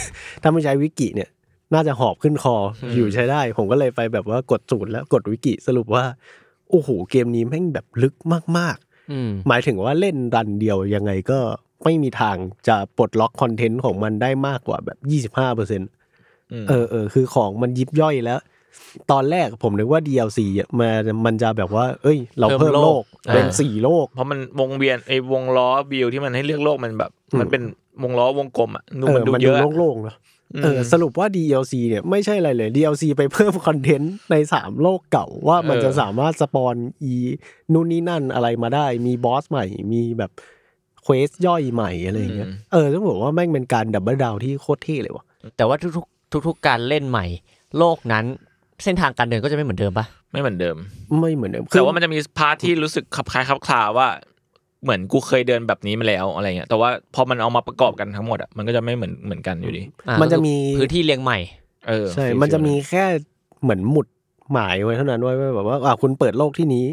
[0.43, 1.31] ถ้าไม่ใช้วิกิเนี่ย
[1.75, 6.05] น่าจะหอบขึ้นคอออยู่ใช้ได้ ผมก็เลยไปแบบว่ากดสูตรแล้วกดวิกิสรุปว่า
[6.71, 8.15] โอ้โหเกมนี้แม่งแบบลึก
[8.59, 8.77] มาก
[9.13, 11.39] อืมๆหมายถึงว่าเล่นรันเดียวยังไงก็
[11.85, 12.37] ไม่มีทาง
[12.69, 15.83] จะปลดล็อกคอนเทนต์ของมันได้มากกว่าแบบยี่สิบห้าเปอร์เซ็นต์
[16.53, 18.39] อืมเออเออคือของมันยิบย่อยแล้ว
[19.11, 23.05] ตอนแรกผมนึกว่า DLC อะมันมันจะแบบว่า เอ้ย เราเพิ่มเพิ่มโลกโลก
[23.35, 27.63] เป็นอ่าสี่โลก เพราะมันวงเวียนไอ้วงล้อ build ที่มันให้เลือกโลกมันแบบอืมมันเป็น
[28.03, 30.17] วงล้อวงกลมอะดูเอมัอนดูมันเยดูอะโล่งๆเนาะ
[30.63, 37.15] เออสรุปว่า DLC เนี่ยไม่ใช่อะไรเลย DLC ไปเพิ่มคอนเทนต์ในสามโลกเก่าว่ามันจะสามารถ spawnอี
[37.73, 40.31] นู่นนี่นั่นอะไรมาได้ มีบอสใหม่มีแบบ
[41.03, 45.25] quest ย่อยใหม่อะไรอย่างเงี้ยเออต้องบอกว่าแม่งเป็นการ double down ที่โคตรเท่เลยว่ะ
[45.57, 47.27] แต่ว่าทุกๆทุกๆการเล่นใหม่
[47.79, 48.25] โลกนั้น
[48.85, 50.77] เส้นทางการเดินก็จะไม่เหมือนเดิมปะไม่เหมือนเดิม
[51.21, 54.09] ไม่เหมือนเดิมแต่ว่ามันจะมี part ที่รู้สึกคลับคล้ายคลับคลาว่า
[54.83, 61.39] เหมือนกูเคยเดินแบบนี้มาแล้วอะไรเงี้ยแต่ว่าพอมันเอามาประกอบกันทั้งหมดอะมันก็จะไม่เหมือนเหมือนกันอยู่ดีอ่ามันจะมีพื้นที่เรียงใหม่
[61.89, 63.05] เออใช่ feel มันจะ feel มีแค่
[63.63, 64.07] เหมือนหมุด
[64.53, 66.87] หมายไว้เท่านั้นไว้ว่าแบบว่าอะคุณเปิดโลกที่นี้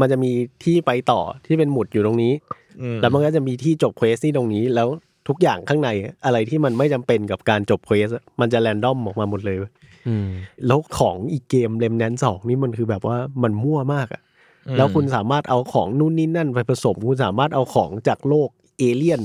[0.00, 0.30] มันจะมี
[0.64, 2.32] ที่ไปต่อที่เป็นหมุดอยู่ตรงนี้
[2.80, 4.88] อืมแล้วมันก็จะมีที่จบ quest ที่ตรงนี้แล้ว
[5.28, 5.88] ทุกอย่างข้างใน
[6.24, 9.72] อะไรที่มันไม่จำเป็นกับการจบ quest อะมันจะ random ออกมาหมดเลยเว้ย
[10.08, 10.28] อืม
[10.66, 14.22] แล้วของอีกเกม Remnant สองนี่มันคือแบบว่ามันมั่วมากอะ
[14.68, 19.22] อืมแล้วคุณสามารถเอาของนู่นนี่นั่นไปผสม คุณสามารถเอาของจากโลกเอเลี่ยน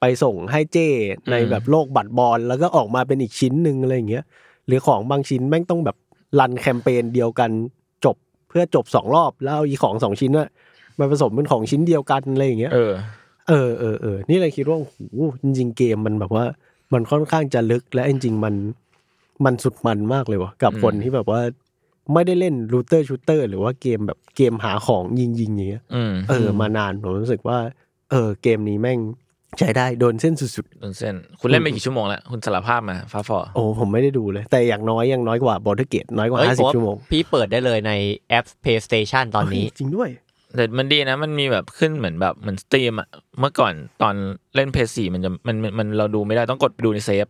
[0.00, 0.88] ไปส่งให้เจ้
[1.30, 4.24] ในแบบโลก Bloodborne แล้วก็ออกมาเป็นอีกชิ้นหนึ่งอะไรอย่างเงี้ย
[4.66, 5.96] หรือของบางชิ้นแม่งต้องแบบ
[6.38, 7.50] run แคมเปญเดียวกัน
[8.04, 8.16] จบ
[8.48, 10.48] เพื่อจบสองรอบแล้วเอาอีของสองชิ้นอะ
[10.98, 12.72] มาผสมเป็นของชิ้นเดียวกันอะไรอย่างเงี้ย
[13.48, 14.96] เออเออเออเออนี่เลยคิดว่าโอ้โห
[15.42, 16.44] จริงๆเกมมันแบบว่า
[16.92, 18.54] มันค่อนข้างจะลึกและจริงๆมัน
[19.44, 21.40] มันสุดมันมากเลยว่ะกับอืมคนที่แบบว่า
[22.14, 27.58] ไม่ได้เล่น looter shooter หรือว่าเกมแบบเกมหาของยิงยิงๆอย่างเงี้ยอืมเออ มานานผมรู้สึกว่า
[28.10, 28.98] เออ เกมนี้แม่ง
[29.58, 37.92] ใช้ได้โดนเส้นสุดโดนเส้น คุณเล่นไปกี่ชั่วโมงแล้ว คุณสารภาพมาฟ้าฟอๆโอ้ผมไม่ได้ดูเลย แต่อย่างน้อยยังน้อยกว่าบอ r เ e r เกตน้อยกว่าเอ้ยห้าสิบชั่วโมง พี่เปิดได้เลยใน
[38.28, 40.08] แอป PlayStation ตอนนี้เฮ้ยจริงด้วย
[40.56, 43.08] แต่มันดีนะ มันมีแบบขึ้นเหมือนแบบเหมือน Steam อะ
[43.40, 44.14] เมื่อก่อนตอน
[44.54, 47.26] เล่นเพลย์สี่มันจะมันมันมันเราดูไม่ได้ต้องกดไปดูใน save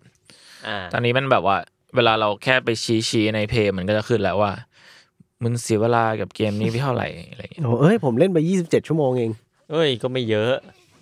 [0.66, 1.56] อ่าตอนนี้มันแบบว่า
[1.96, 4.52] เวลาเราแค่ไปชี้ชี้ในเพลย์มันก็จะขึ้นแล้วว่า
[5.44, 9.30] มันเสียเวลากับเกมนี้พี่เท่าไหร่อะไรอย่างเงี้ยโอ้เอ้ยผมเล่นไปยี่สิบเจ็ดชั่วโมงเอง
[9.70, 10.54] เอ้ยก็ไม่เยอะ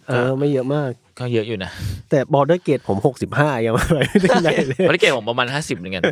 [0.09, 1.71] เออไม่เยอะมาก ก็เยอะอยู่นะ
[2.11, 6.03] แต่บอ r เ e r เกตผมหกสิบห้ายังไม่ไปถึงไหนเลยวันนี้เกมผมประมาณห้าสิบเหมือนกัน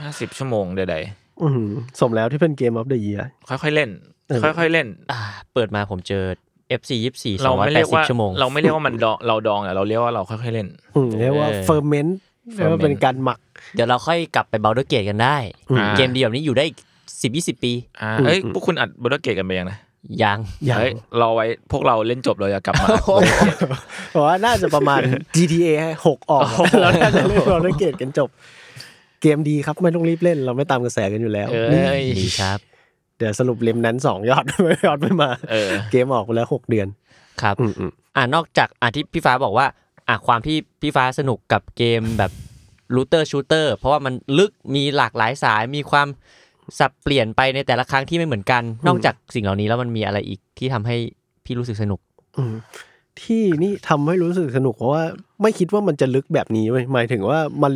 [0.00, 0.96] ห้าสิบชั่วโมงใด
[1.42, 5.20] อื้อหือสมแล้วที่เป็น Game of the Yearๆค่อยๆเล่นเออ ค่อยๆเล่นอ่า
[5.54, 6.24] เปิดมาผมเจอ
[6.80, 12.18] FC ยี่สิบสี่สเราองร้อยไม่แปเรีดยกสิบว่าชั่วโมงเราไม่เรียกว่ามันดองเราดองอะเราเรียกว่าเราค่อยๆเล่นอืมเรียกว่าเออ ferment
[12.54, 13.38] เรียกว่าเป็นการหมัก
[13.74, 15.36] เดี๋ยวเราค่อยกลับไป b a l d u r Gate กันได้
[15.70, 16.64] อืมเกมดีแบบนี้อยู่ได้
[17.22, 19.78] สิบยี่สิบปีอ่าอืมเอ้ยอืมพวกคุณอัดบอร์เกตกันไปยังนะ
[20.22, 22.86] ยังอย่างเฮ้ยรอไว้พวกเราเล่นจบเราจะกลับมา
[24.10, 25.00] เพราะว่าน่าจะประมาณ
[25.36, 25.68] GTA
[26.06, 26.48] หกออก
[26.80, 28.28] แล้วน่าจะเล่นบอ r เ e r เกตกันจบ
[29.22, 31.82] เกมดีครับไม่ต้องรีบเล่นเราไม่ตามกระแสกันอยู่แล้วเออนี่
[32.20, 32.58] ดีครับ
[33.18, 36.88] เดี๋ยวสรุปเลมนั้นสองยอดไม่ยอดไม่มาเออเกมออกไปแล้วหกเดือน
[37.42, 39.66] ครับอืมอืมอ่านอกจากอะที่พี่ฟ้าบอกว่า
[40.08, 42.32] อะความที่พี่ฟ้าสนุกกับเกมแบบ
[42.94, 46.08] looter shooter เพราะว่ามันลึกมีหลากหลายสายมีความ
[46.78, 50.96] สับเปลี่ยนไปในแต่ละครั้งที่ไม่เหมือนกัน นอกจากสิ่งเหล่านี้แล้วมันมีอะไรอีกที่ทำให้
[51.44, 52.00] พี่รู้สึกสนุก
[52.36, 52.54] อืม
[53.22, 55.02] ที่นี่ทำให้รู้สึกสนุกเพราะว่า
[55.42, 57.72] ไม่คิดว่ามันจะลึกแบบนี้เว้ยหมายถึงว่ามัน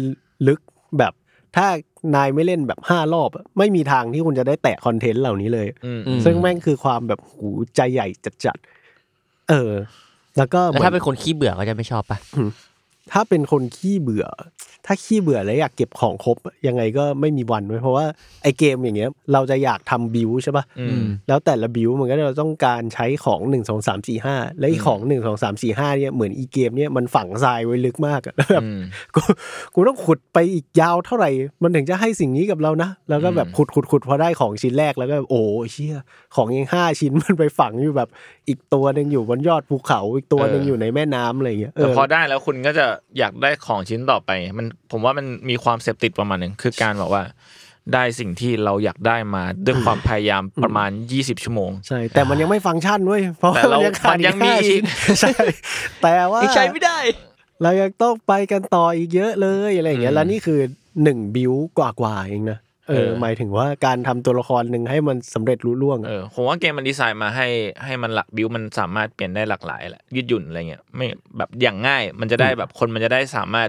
[0.48, 0.61] ลึก
[0.98, 1.12] แบบ
[1.57, 1.67] ถ้า
[2.15, 8.07] นายไม่เล่นแบบห้ารอบอะไม่มีทางที่คุณจะได้แตะคอนเทนต์เหล่านี้เลยอืมอืมซึ่งแม่งคือความแบบหูใจใหญ่
[8.45, 9.73] จัดๆ เออ
[10.39, 12.19] แล้วก็เหแล้วมือนถ้าเป็นคนขี้เบื่อก็จะไม่ชอบปะ
[13.13, 14.27] ถ้าเป็นคนขี้เบื่อ
[14.87, 16.37] ถ้าขี้เบื่อแล้วอยากเก็บของครบ
[16.67, 18.07] ยังไงก็ไม่มีวันไว้ยเพราะว่า
[18.43, 28.81] ไอเกมอย่างเงี้ย เราจะอยากทำบิวใช่ปะอืมแล้วแต่ละบิวมันก็จะต้องการใช้ของหนึ่งสองสามสี่ห้าและไอของหนึ่งสองสามสี่ห้าเนี่ยเหมือนอีเกมเนี่ยมันฝังทรายไว้ลึกมากอะแล้วแบบอืม
[29.15, 29.23] กู
[29.75, 31.31] กูต้องขุดไปอีกยาวเท่าไหร่
[31.63, 35.97] มันถึงจะให้สิ่งนี้กับเรานะ แล้วก็แบบอืมขุดขุดขุดพอได้ของชิ้นแรกแล้วก็โอ้เชี่ย
[36.37, 38.09] ของยังห้าชิ้นมันไปฝังอยู่แบบ
[38.49, 42.87] อีกตัวหนึ่งอยู่บนยอดภูเขาอีกตัวหนึ่งอยู่ในแม่น้ำอะไรอย่างเงี้ยเอแต่อ พอได้แล้วคุณก็จะ
[43.18, 47.22] อยากได้ของชิ้นต่อไป มันผมว่ามันมีความเสพติดประมาณหนึ่งคือการบอกว่า
[47.94, 54.83] ได้สิ่งที่เราอยากได้มาด้วยความพยายามประมาณ 20 ชั่วโมง ใช่ แต่มันยังไม่ฟังก์ชันเว้ยเพราะแต่ว่าเรามันยังขาดมันยังมีห้าชิ้น
[55.20, 55.35] ใช่
[56.03, 56.98] แต่ว่าใช้ไม่ได้
[57.62, 60.61] เรายังต้องไปกันต่ออีกเยอะเลยอะไรอย่างเงี้ยอืมแล้วนี่คือ
[61.03, 62.59] หนึ่งบิวกว่าๆเองนะ
[62.90, 67.48] เออเออหมายถึงว่าการทำตัวละครหนึ่งให้มันสำเร็จลุล่วงอะเออผมว่าเกมมันดีไซน์มาให้
[67.85, 71.07] ให้มันหลักบิวมันสามารถเปลี่ยนได้หลากหลายแหละยืดหยุ่นอะไรเงี้ยไม่
[71.38, 73.68] แบบอย่างง่ายมันจะได้แบบคนมันจะได้สามารถ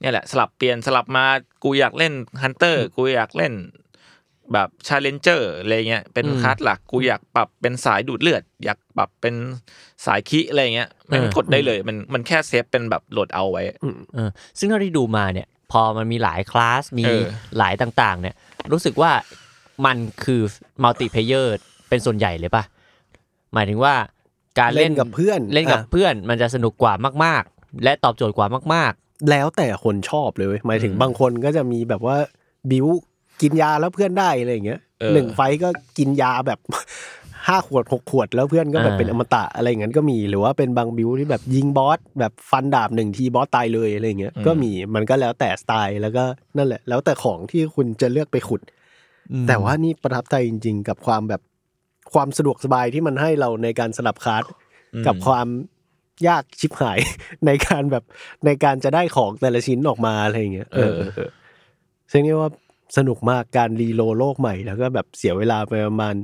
[0.00, 1.24] เนี่ยแหละ สลับเปลี่ยนสลับมา
[1.64, 2.12] กูอยากเล่น
[2.42, 3.54] Hunter กูอยากเล่น
[4.52, 9.34] แบบ Challenger อะไรเงี้ยเป็นอืมคลาสหลักกูอยากปรับเป็นสายดูดเลือด อยากปรับเป็น
[10.06, 13.62] สายคิอะไรเงี้ยมันเออกดได้เลย มันมันแค่ save เป็นแบบโหลดเอาไว้
[14.14, 17.24] เออซึ่งเท่าที่ดูมาเนี่ย พอมันมีหลายคลาสมีเออ
[17.58, 18.34] หลายต่างๆ เนี่ย
[18.72, 19.12] รู้สึกว่า
[19.86, 20.42] มันคือ
[20.82, 21.54] multiplayer
[21.88, 22.62] เป็นส่วนใหญ่เลยปะ
[23.54, 23.94] หมายถึงว่า
[24.58, 28.92] การเล่เล่นกับเพื่อนเล่นกับอะเพื่อนมันจะสนุกกว่ามาก ๆ และตอบโจทย์กว่ามาก
[29.30, 32.16] แล้วแต่คนชอบเลยเว้ยหมายถึงอืมบางคนก็จะมีแบบว่า
[32.70, 32.86] บิว
[33.40, 36.58] กินยาแล้วเพื่อนได้อะไรอย่างเงี้ยเออหนึ่ง fight ก็กินยาแบบ
[37.46, 46.24] ห้าขวดหกขวด แล้วเพื่อนก็แบบอ่าเป็นอมตะอะไรอย่างนั้นก็มีหรือว่าเป็นบางบิวที่แบบยิงบอสแบบฟันดาบหนึ่งทีบอสตายเลยอะไรอย่างเงี้ยก็มีมันก็แล้วแต่สไตล์แล้วก็
[46.56, 51.42] นั่นแหละ แล้วแต่ของที่คุณจะเลือกไปขุดๆแต่ว่านี่ประทับใจจริง ๆ กับความแบบ
[52.12, 54.44] ความสะดวกสบายที่มันให้เราในการสลับคาร์ด
[54.94, 55.46] อืมกับความ
[56.28, 56.98] ยากชิบหาย
[57.46, 58.04] ในการแบบ
[58.46, 61.30] ในการจะได้ของแต่ละชิ้นออกมาอะไรอย่างเงี้ยเออเออเออเออ
[62.10, 62.50] ซึ่งนี่ว่า
[62.96, 66.14] สนุกมากการ reload โลกใหม่แล้วก็แบบเสียเวลาไปประมาณ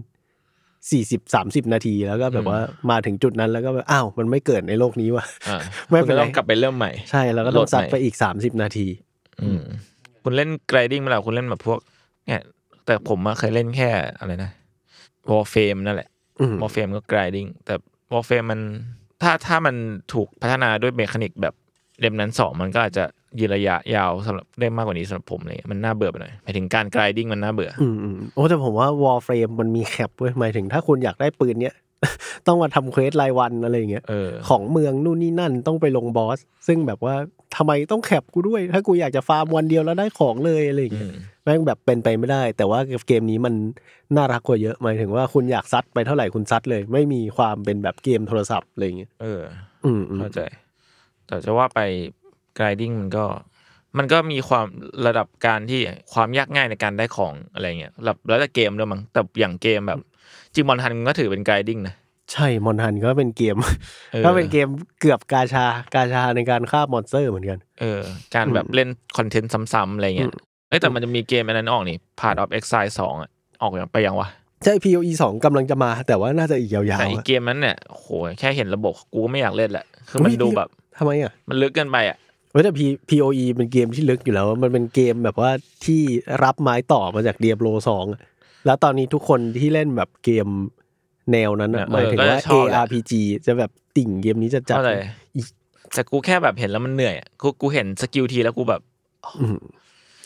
[0.90, 5.59] สี่สิบสามสิบนาทีแล้วก็แบบว่ามาถึงจุดนั้นแล้วก็แบบอ้าวมันไม่เกิดในโลกนี้ว่ะอ่า
[5.90, 8.87] ไม่เป็นไรคุณก็ต้องกลับไปเริ่มใหม่ใช่แล้วก็ต้องโหลดใหม่ซัดไปอีกสามสิบนาที
[9.42, 9.62] อืม
[10.22, 11.79] คุณเล่น grinding มาแล้วคุณเล่นแบบพวก
[12.27, 12.42] เนี่ย
[12.87, 14.51] แต่ผมอะเคยเล่นแค่อะไรนะ
[15.31, 16.09] Warframe นั่นแหละ
[16.40, 17.75] อืม Warframe ก็ grinding แต่
[18.12, 18.61] Warframe มัน
[19.22, 19.75] ถ้าถ้ามัน
[20.12, 21.55] ถูกพัฒนาด้วย mechanic แบบ
[22.01, 23.05] Remnant สองมันก็อาจจะ
[23.38, 31.75] ยืนระยะยาวสำหรับได้มากกว่านี้สำหรับผมเลยมันน่าเบื่อไปหน่อยหมายถึงการ grinding มันน่าเบื่อ อืมอืมโอ้แต่ผมว่า Warframe มันมี cap เว้ยหมายถึงถ้าคุณอยากได้ปืนเนี้ย
[32.46, 37.14] ต้องมาทำ quest รายวันอะไรอย่างเงี้ยเออ ของเมืองนู่นนี่นั่นต้องไปลงบอส ซึ่งแบบว่า
[37.57, 43.55] ทำไมต้อง cap กูด้วย ถ้ากูอยากจะฟาร์มวันเดียวแล้วได้ของเลยอะไรอย่างเงี้ยอืมแม่งแบบเป็นไปไม่ได้ แต่ว่าเกมนี้มัน
[44.16, 49.42] น่ารักกว่าเยอะหมายถึงว่าคุณอยากซัดไปเท่าไหร่คุณซัดเลย ไม่มีความเป็นแบบเกมโทรศัพท์อะไรอย่างเงี้ยเออ
[49.85, 50.40] อืมอืมเข้าใจ
[51.27, 51.81] แต่จะว่าไป
[52.59, 53.25] grinding มันก็
[53.99, 54.66] มันก็มีความ
[55.07, 55.81] ระดับการที่
[56.12, 60.01] ความยากง่ายในการได้ของอะไรเงี้ยแล้วแล้วแต่เกมด้วยมั้งแต่อย่างเกมแบบ
[60.55, 61.95] จิมอนทันก็ถือเป็น grinding นะ
[62.33, 63.57] ใช่มอนฮันก็เป็นเกม
[64.14, 64.69] ออก็เป็นเกม
[65.01, 68.01] เกือบกาชากาชาในการฆ่ามอนสเตอร์เหมือนกัน เออ
[68.35, 73.31] การแบบเล่นคอนเทนต์ซ้ำๆอะไรเงี้ยอืมเอ้ยแต่มันจะมีเกมอันนั้นออกนี่ Path of Exile สองอะ
[73.62, 74.29] ออกยังไปยังวะ
[74.64, 78.07] ใช่ POE สองกำลังจะมา แต่ว่าน่าจะอีกยาวแต่อีๆกอะเกมนั้นเนี่ยโห
[78.38, 82.16] แค่เห็นระบบกูก็ไม่อยากเล่นแหละคือมันอุ๊ยดูแบบทำไมอะมันลึกเกินไปอะ
[82.57, 85.51] เว้ยแต่ P- POE เป็นเกมที่ลึกอยู่แล้ว มันเป็นเกมแบบว่า
[85.85, 86.03] ที่
[86.45, 88.21] รับไม้ต่อมาจาก Diablo 2อะ
[88.66, 90.47] แล้วตอนนี้ทุกคนที่เล่นแบบเกม
[91.33, 93.12] แนวนั้นอะเออหมายถึงว่าก็จะชอบแหละ ARPG
[93.47, 94.90] จะแบบติ่งเกมนี้จะจัดเข้าใจ
[95.37, 95.47] อีก
[95.95, 98.81] แต่กูแค่แบบเห็นแล้วมันเหนื่อยอะกูกูเห็นสกิลทีแล้วกูแบบ
[99.40, 99.59] อืม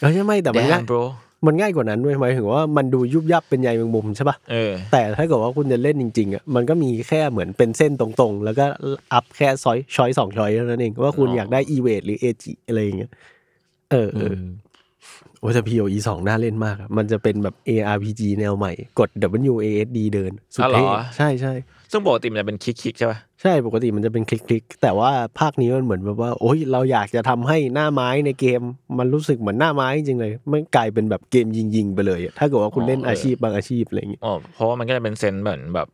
[0.00, 1.02] เออใช่ไหมแต่มันง่าย damn bro
[1.46, 8.64] มันง่ายกว่านั้นด้วยหมายถึงว่ามันดูยุบยับเป็นใยแมงมุมใช่ปะเออ แต่ถ้าเกิดว่าคุณจะเล่นจริงๆอะมันก็มีแค่เหมือนเป็นเส้นตรงๆ แล้วก็
[9.12, 13.10] อัพแค่ซอยช้อยสองช้อยเท่านั้นเองว่าคุณอ๋อออยากได้อีเวทหรือเอจิอะไรอย่างเงี้ย
[13.90, 14.34] เออเออ
[15.38, 19.08] โอ้แต่ POE สองน่าเล่นมากอะมันจะเป็นแบบ ARPG แนวใหม่ กด
[19.52, 21.52] WASD เดิน สุดอ๋อเหรเท่อใช่ใช่
[21.90, 28.60] ซึ่งปกติมันจะเป็นคลิกๆใช่ป่ะใช่ปกติมันจะเป็นคลิกๆแต่ว่าภาคนี้มันเหมือนแบบว่าโอ้ยเราอยากจะทำให้หน้าไม้ในเกม
[28.98, 35.88] มันรู้สึกเหมือนหน้าไม้จริงๆเลยไม่กลายเป็นแบบเกมยิงๆไปเลยอะถ้าเกิดว่าคุณเล่นอาชีพบางอาชีพอะไรอย่างเงี้ยอ๋อเพราะว่ามันก็จะเป็นเซนส์เหมือนแบบ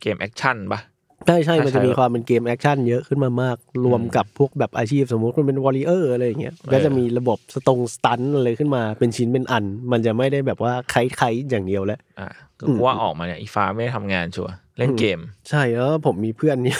[0.00, 0.80] เกมแอคชั่นป่ะ
[1.26, 12.28] ใช่ใช่มันจะมีใช่ความเป็นเกมแอคชั่นเยอะขึ้นมามาก รวมกับพวกแบบอาชีพสมมุติมันเป็น warrior อะไรอย่างเงี้ย ก็จะมีระบบ stun stun อะไรขึ้นมาเป็นชิ้นเป็นอัน มันจะไม่ได้แบบว่าคลิกๆอย่างเดียวแล้ว อ่า
[12.60, 16.74] ก็อืมกูว่าออกมาเนี่ยอีฟ้าไม่ได้ทำงานชัวร์ เล่นเกม ใช่แล้วผมมีเพื่อนนี่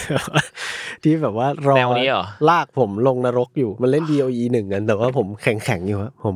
[1.03, 6.35] ที่แบบว่ารอแนวนี้เหรอลากผมลงนรกอยู่มันเล่น POE หนึ่งกันแต่ว่าผมแข็งแข็งๆอยู่ครับผม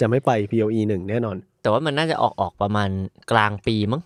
[0.00, 2.90] จะไม่ไป POE หนึ่งแน่นอน แต่ว่ามันน่าจะออกออกประมาณ
[3.30, 4.02] กลางปีมั้ง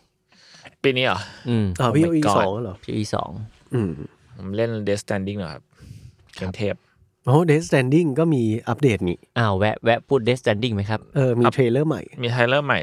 [0.83, 3.30] ปีนี้เหรออืมอ๋อ Oh my POE God สองเหรอพีสอง
[3.74, 3.92] อืม
[4.37, 5.62] ผมเล่น Death Standing เหรอครับ
[6.35, 6.74] เกมเทพ
[7.26, 12.78] โอ้ Death Standing ก็มีอัปเดตนี่อ้าวแวะแวะพูด Death Standing ไหมครับ เออ มีอัป trailer ใหม่ มี trailer ใหม่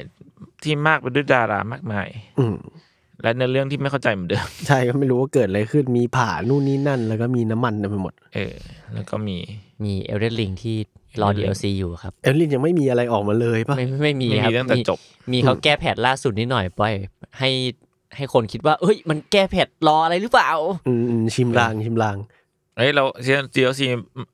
[0.63, 2.07] ที่มากไปด้วยดารามากมาย
[2.39, 2.57] อืม
[3.23, 8.55] และเนื้อเรื่องที่ไม่เข้าใจเหมือนเดิม ใช่ก็ไม่รู้ว่าเกิดอะไรขึ้นมีผ่านู่นนี่นั่น แล้วก็มีน้ำมันเต็มไปหมด เออ
[8.93, 9.37] แล้วก็มี
[9.83, 10.75] มี Elden Ring ที่
[11.21, 14.99] รอ Elden Ring DLC อยู่ครับ เอลลินยังไม่มีอะไรออกมาเลยป่ะไม่ไม่ไม่มีไม่ครัมีบตั้งแต่จบ
[15.31, 16.93] มีเขาแก้แพทล่าสุดนิดหน่อยปล่อย
[17.39, 17.49] ให้
[18.15, 20.51] ให้คนคิดว่า เอ้ย มันแก้แพทรออะไรหรือเปล่า
[20.87, 22.17] อืมอืมชิมลางชิมลาง
[22.77, 23.31] เอ้ยเราเซี
[23.79, 23.85] ซี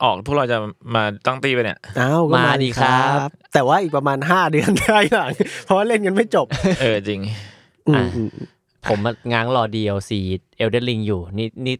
[0.02, 0.58] ออกพวกเราจะ
[0.94, 5.32] มาตั้งตีไปเนี่ย อ้าวก็มาดิครับ แต่ว่าอีกประมาณห้าเดือนได้หลัง
[5.64, 6.46] เพราะว่าเล่นกันไม่จบ
[6.80, 7.20] เออจริง
[7.88, 8.28] อืมอะอืม
[8.90, 10.10] ผมมาง้างรอ DLC
[10.62, 11.76] Elden Ring อยู่นี่นี่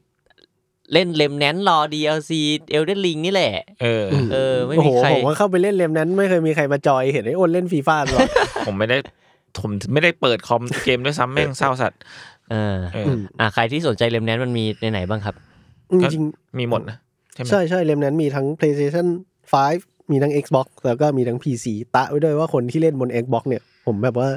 [0.92, 2.30] เล่นเลมแนนรอ DLC
[2.76, 8.28] Elden Ring นี่แหละ เออ เออ ไม่โอ้โหมีใครผมว่าเข้าไปเล่นเลมนั้นไม่เคยมีใครมาจอยเห็นไอ้อ้นเล่นฟีฟ่าหรอก
[8.66, 8.96] ผมไม่ได้
[9.58, 12.00] ผมไม่ได้เปิดคอมเกมด้วยซ้ำแม่งเศร้าสัตว์
[12.50, 15.34] เออเออมอะใครที่สนใจเลมแนนมันมีในไหนบ้างครับ
[15.90, 16.24] จริง
[16.58, 16.96] มีหมดนะ
[17.32, 19.06] ใช่ไหมๆใช่ใช่เลมนั้นมีทั้ง PlayStation
[19.58, 24.28] 5 มีทั้ง Xbox แล้วก็มีทั้ง PC ตะไว้ด้วยว่าคนที่เล่นบน Xbox เนี่ย ผมแบบว่า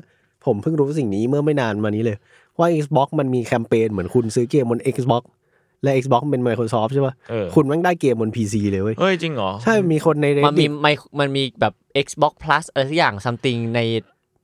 [0.45, 2.17] ผมเพิ่งรู้สิ่งนี้เมื่อไม่นานมานี้เลย
[2.61, 5.23] ว่า Xbox มันมีแคมเปญเหมือนคุณซื้อเกมบน Xbox
[5.83, 10.87] และ Xbox เป็น Microsoft ใช่ป่ะ เออ คุณแม่งได้เกมบน PC เลยเว้ยเฮ้ยจริงเหรอ ใช่ มีคนใน มันมี Reddit ไม
[11.19, 11.73] มันมีแบบ
[12.05, 13.79] Xbox Plus อะไรสักอย่าง something ใน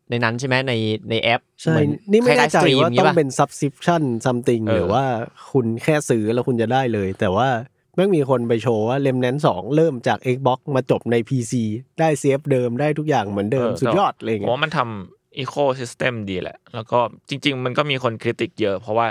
[0.09, 0.73] ในนั้นใช่ไหมใน
[1.09, 5.03] ในแอปใช่ เหมือนี่ไม่แน่ใจคล้ยๆ stream ว่างี้ต้องปะ เป็น subscription something เออ หรือว่า
[5.51, 7.49] คุณแค่ซื้อแล้วคุณจะได้เลย แต่ว่า
[7.95, 11.53] แม่งมีคนไปโชว์ว่า Remnant 2 เริ่มจาก Xbox มาจบใน PC
[11.99, 19.07] ได้เซฟเดิมได้ทุกอย่างเหมือนเดิมสุดยอดอะไรผเงี้มยว่ามันทำ ecosystem ดีแหละ แล้วก็จริง ๆ มันก็มีคน critic เยอะ เพราะว่า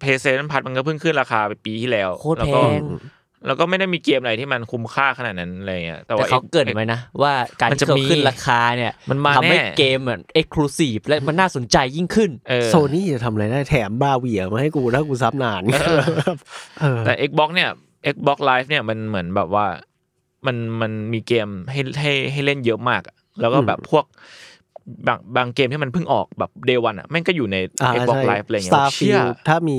[0.00, 2.82] PlayStation Plus มันก็เพิ่งขึ้นราคาไปปีที่แล้วโคตรแล้วแพก็ง
[3.46, 15.62] แล้วก็ไม่ได้มีเกมอะไรที่มันคุ้มค่าขนาดนั้นอะไรเงี้ยแต่แต่ว่าเขาเกริดไว้นะ ว่าการมันที่จะเขามีขึ้นราคาเนี่ยมันมาทำให้แน่เกมเหมือน exclusive และมันน่าสนใจยิ่งขึ้นเออโซนี่จะทำอะไรได้แถมบาเวียมาให้กูถ้ากู sub นาน
[16.80, 17.70] เออแต่ Xbox เนี่ย
[18.14, 19.66] Xbox Live เนี่ยมันเหมือนแบบว่า
[20.46, 24.04] มันมันมีเกมให้ให้ให้เล่นเยอะมากอะแล้วก็แบบพวก
[25.06, 29.78] บางบางเกมที่มันเพิ่งออกแบบ Day One อะแม่งก็อยู่ในอ่า Xbox ใช่ Live อะไรเงี้ยเชี่ย Starfield ถ้ามี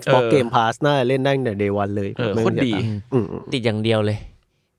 [0.00, 2.72] Xbox เออ Game Pass น่าจะเล่นได้ตั้งแต่ Day One เลยเออไม่โคตรดี
[3.12, 4.18] อืมติดอย่างเดียวเลย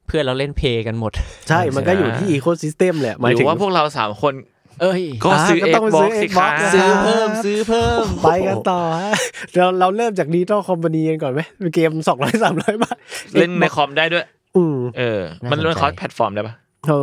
[0.08, 1.12] เพื่อนเราเล่นเพย์กันหมด
[1.50, 4.34] ใช่มันก็อยู่ที่ Ecosystem แหละหมายหรืถึงอว่าพวกเราสามคน
[4.82, 9.12] เอ้ยก็อ่าซื้อก็ต้องไปซื้อ Xbox สิ Xbox คะนะซื้อเพิ่มซื้อเพิ่ม ไปกันต่อฮะ
[9.56, 11.42] เราเราเริ่มจาก Lethal Company กันก่อนไหม
[11.76, 12.96] เกมสองร้อยสามร้อยบาท
[13.34, 14.26] เล่นในคอมได้ด้วย
[14.58, 16.54] อืมเออ มันน่าสนใจเล่น cross platform ได้ปะ
[16.86, 16.98] เขา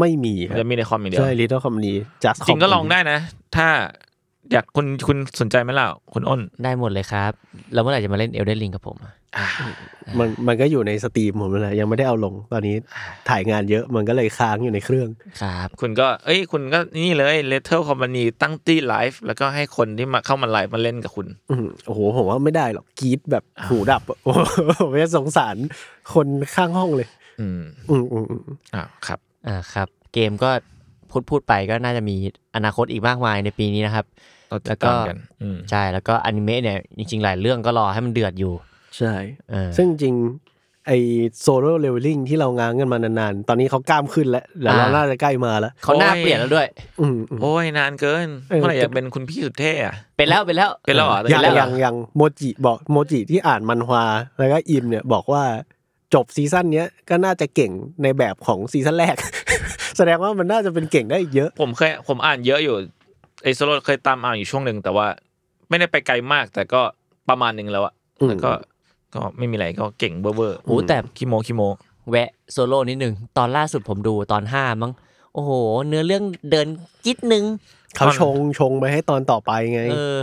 [0.00, 3.18] ไม่มีมันจะมีในคอมอย่างเดียวใช่ Lethal Company แต่จริงก็ลองได้นะ
[3.56, 3.68] ถ้า
[4.52, 7.32] อยากคุณคุณสนใจไหมล่ะคุณอ้น ได้หมดเลยครับ
[7.72, 9.46] แล้วเมื่อไหร่จะมาเล่น Elden Ring กับผมอะอ่า
[10.18, 12.76] มันมันก็อยู่ในสตรีมผมนั่นแหละยังไม่ได้เอาลง ตอนนี้
[13.28, 15.08] ถ่ายงานเยอะมันก็เลยค้างอยู่ในเครื่อง
[15.42, 24.40] ครับ คุณก็ เอ้ย คุณก็นี่เลย Lethal Company ตั้งตี้ไลฟ์แล้วก็ให้คนที่มาเข้ามาไลฟ์มาเล่นกับคุณอืมโอ้โหผมว่าไม่ได้หรอกกรี๊ดแบบหูดับอะโอ้โห
[24.80, 25.56] ผมจะสงสาร
[26.14, 27.08] คนข้างห้องเลย
[27.40, 28.42] อืมอืมอืมอืม
[28.74, 29.18] อ่าครับ
[29.48, 30.50] อ่าครับ เกมก็
[31.10, 32.16] พูดพูดไปก็น่าจะมี
[32.56, 34.06] อนาคตอีกมากมายในปีนี้นะครับ
[34.48, 38.52] เราติแล้ดวก็ตามกันอืมใช่แล้วก็อนิเมะเนี่ยจริงๆ หลายเรื่องก็รอให้มันเดือดอยู่
[38.98, 39.14] ใช่
[39.50, 40.16] เออซึ่งจริง
[40.86, 40.92] ไอ
[41.40, 46.66] Solo Leveling ที่เราง้างกันมานานๆ ตอนนี้เขากล้ามขึ้นแล้วเดี๋ยวเราอ่าน่าจะใกล้มาแล้วเขาหน้าโอ้ยเปลี่ยนแล้วด้วย
[47.00, 54.04] อืมอืมโอ้ยนานเกินเออเมื่อไหร่อยากเป็นคุณพี่สุดเท่อะเป็นแล้วเป็นแล้วเป็นแล้วเหรอเป็ยันงแล้วยังยังโมจิบอกโมจิที่อ่านมันฮวา
[54.38, 55.44] แล้วก็อิมเนี่ยบอกว่า
[56.14, 57.72] จบซีซั่นเนี้ยก็น่าจะเก่ง
[58.02, 59.16] ในแบบของซีซั่นแรก
[59.96, 62.76] แสดงว่ามันน่าจะเป็นเก่งได้อีกเยอะ ผมเคยผมอ่านเยอะอยู่
[63.42, 65.06] ไอโซโลเคยตามอ่านอยู่ช่วงหนึ่งแต่ว่า
[65.68, 66.80] ไม่ได้ไปไกลมาก แต่ก็
[67.28, 68.52] ประมาณหนึ่งแล้วอะอืมแล้วก็
[69.14, 71.62] ก็ไม่มีอะไรก็เก่งเบอร์เวอร์โอ้แต่คิโมคิโม
[72.10, 74.92] แวะโซโล่นิดนึงตอนล่าสุดผมดูตอนห้ามั้ง
[75.34, 75.50] โอ้โห
[75.86, 76.66] เนื้อเรื่องเดิน
[77.04, 77.44] นิดนึง
[77.96, 80.16] เขาชงชงไปให้ตอนต่อไปไง เออ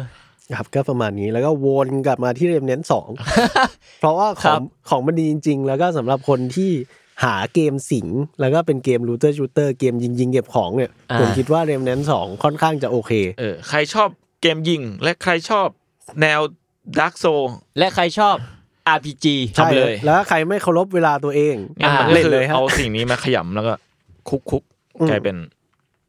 [0.58, 3.10] ครับก็ประมาณนี้แล้วก็วนกลับมาที่ Remnant สอง
[4.00, 6.72] เพราะว่าขครัองบของมันดีจริง ๆ แล้วก็สำหรับคนที่
[7.24, 8.08] หาเกมสิง
[8.42, 14.10] แล้วก็เป็นเกม looter shooter เกมยิงยิงๆเก็บของเนี่ยอ่าผมคิดว่า Remnant สองค่อนข้างจะโอเคเออใครชอบ
[14.42, 15.68] เกมยิง และใครชอบ
[16.22, 16.40] แนว
[17.00, 17.26] Dark Souls
[17.80, 18.36] และใครชอบ
[18.96, 23.74] RPG ใช่ทำเลยแล้วถ้าใครไม่เคารพเวลาตัวเองงั้นมันก็เล่นคือเลยฮะเอาสิ่งนี้มาขยำแล้วก็
[24.30, 24.64] cook cook
[25.00, 25.36] อืมกลายเป็น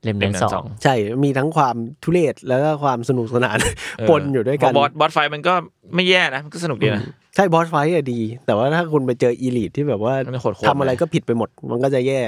[0.03, 3.59] Remnant Remnant สองใช่มีทั้งความทุเรศแล้วก็ความสนุกสนาน
[3.99, 5.55] เออปนอยู่ด้วยกันเพราะบอส boss fight มันก็
[5.95, 7.03] ไม่แย่นะมันก็สนุกดีนะ
[7.35, 12.21] ใช่ boss fight อะดี แต่ว่าถ้าคุณไปเจอ elite ที่แบบว่ามันโหดๆทำอะไรก็ผิดไปหมด มันก็จะแย่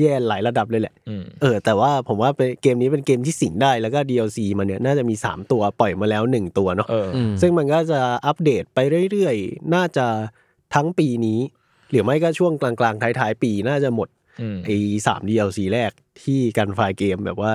[0.00, 8.78] แย่หลายระดับเลยแหละอืมเออ แต่ว่าผมว่าเป็นเกมนี้เป็นเกมที่สิงได้แล้วก็ DLC มันเนี่ยน่าจะมี 3 ตัวปล่อยมาแล้ว 1 ตัวเนาะเอออืมซึ่งมันก็จะอัปเดตไป
[9.10, 10.06] เรื่อยๆ น่าจะ
[10.74, 11.40] ทั้งปีนี้
[11.90, 14.23] หรือไม่ก็ช่วงกลางๆท้ายๆปีน่าจะหมดอืม
[14.64, 15.90] ไอ้สาม DLC แรก
[16.22, 17.52] ที่การไฟล์เกมแบบว่า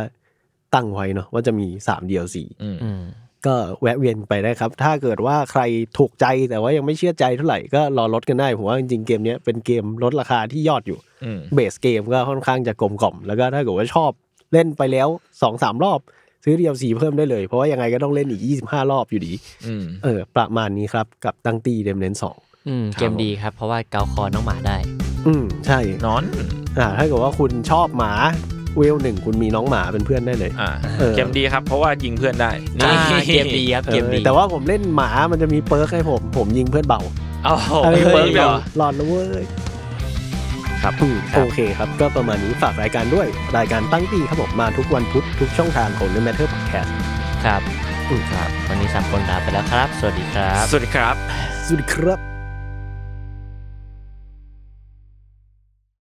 [0.76, 3.02] ตั้งไว้เนาะว่าจะมี3 DLC อืมอืม
[3.48, 5.62] ก็แวะเวียนไปได้ครับ ถ้าเกิดว่าใคร
[5.98, 14.12] ถูกใจแต่ว่ายังไม่เชื่อใจเท่าไหร่ก็รอลดกันได้ ผมว่าจริงๆเกมเนี้ยเป็นเกมลดราคาที่ยอดอยู่อืมเบสเกมก็ค่อนข้างจะกลมกล่อม แล้วก็ถ้าเกิดว่าชอบ
[14.54, 15.08] เล่นไปแล้ว
[15.42, 16.00] สองสามรอบ
[16.44, 19.34] ซื้อ DLC เพิ่มได้เลย เพราะว่ายังไงก็ต้องเล่นอีก 25 รอบอยู่ดี
[19.68, 22.38] อืมเออ ประมาณนี้ครับ กับตั้งตี้ Remnant สอง
[22.68, 24.78] อืมครับเกมดีครับ เพราะว่าเกาคอน้องหมาได้
[25.28, 26.24] อืมใช่นอน
[26.78, 28.14] อ่าถ้าเกิดว่าคุณชอบหมา
[28.78, 32.52] เวลหนึ่งคุณมีน้องหมาเป็นเพื่อนได้เลย อ่าเออ เกมดีครับ เพราะว่ายิงเพื่อนได้
[32.84, 32.94] อ่า
[33.28, 37.02] เกมดีครับเกมเอดีอแต่ว่าผมเล่นหมามันจะมี perk ให้ผม ผมยิงเพื่อนเบา
[37.46, 39.44] โอ้โหมี perk ด้วยเหรอ หลอดแล้วเว้ย
[40.84, 43.28] ครับ อืมโอเคครับ ก็ประมาณนี้ฝากรายการด้วย
[43.58, 46.92] รายการตั้งตีครับผมมาทุกวันพุธทุกช่องทางของ The Matter Podcast
[47.46, 47.62] ครับ
[48.10, 51.16] อืมครับ วันนี้สามคนลาไปแล้วครับ สวัสดีครับ สวัสดีครับ
[51.66, 52.29] สวัสดีครับ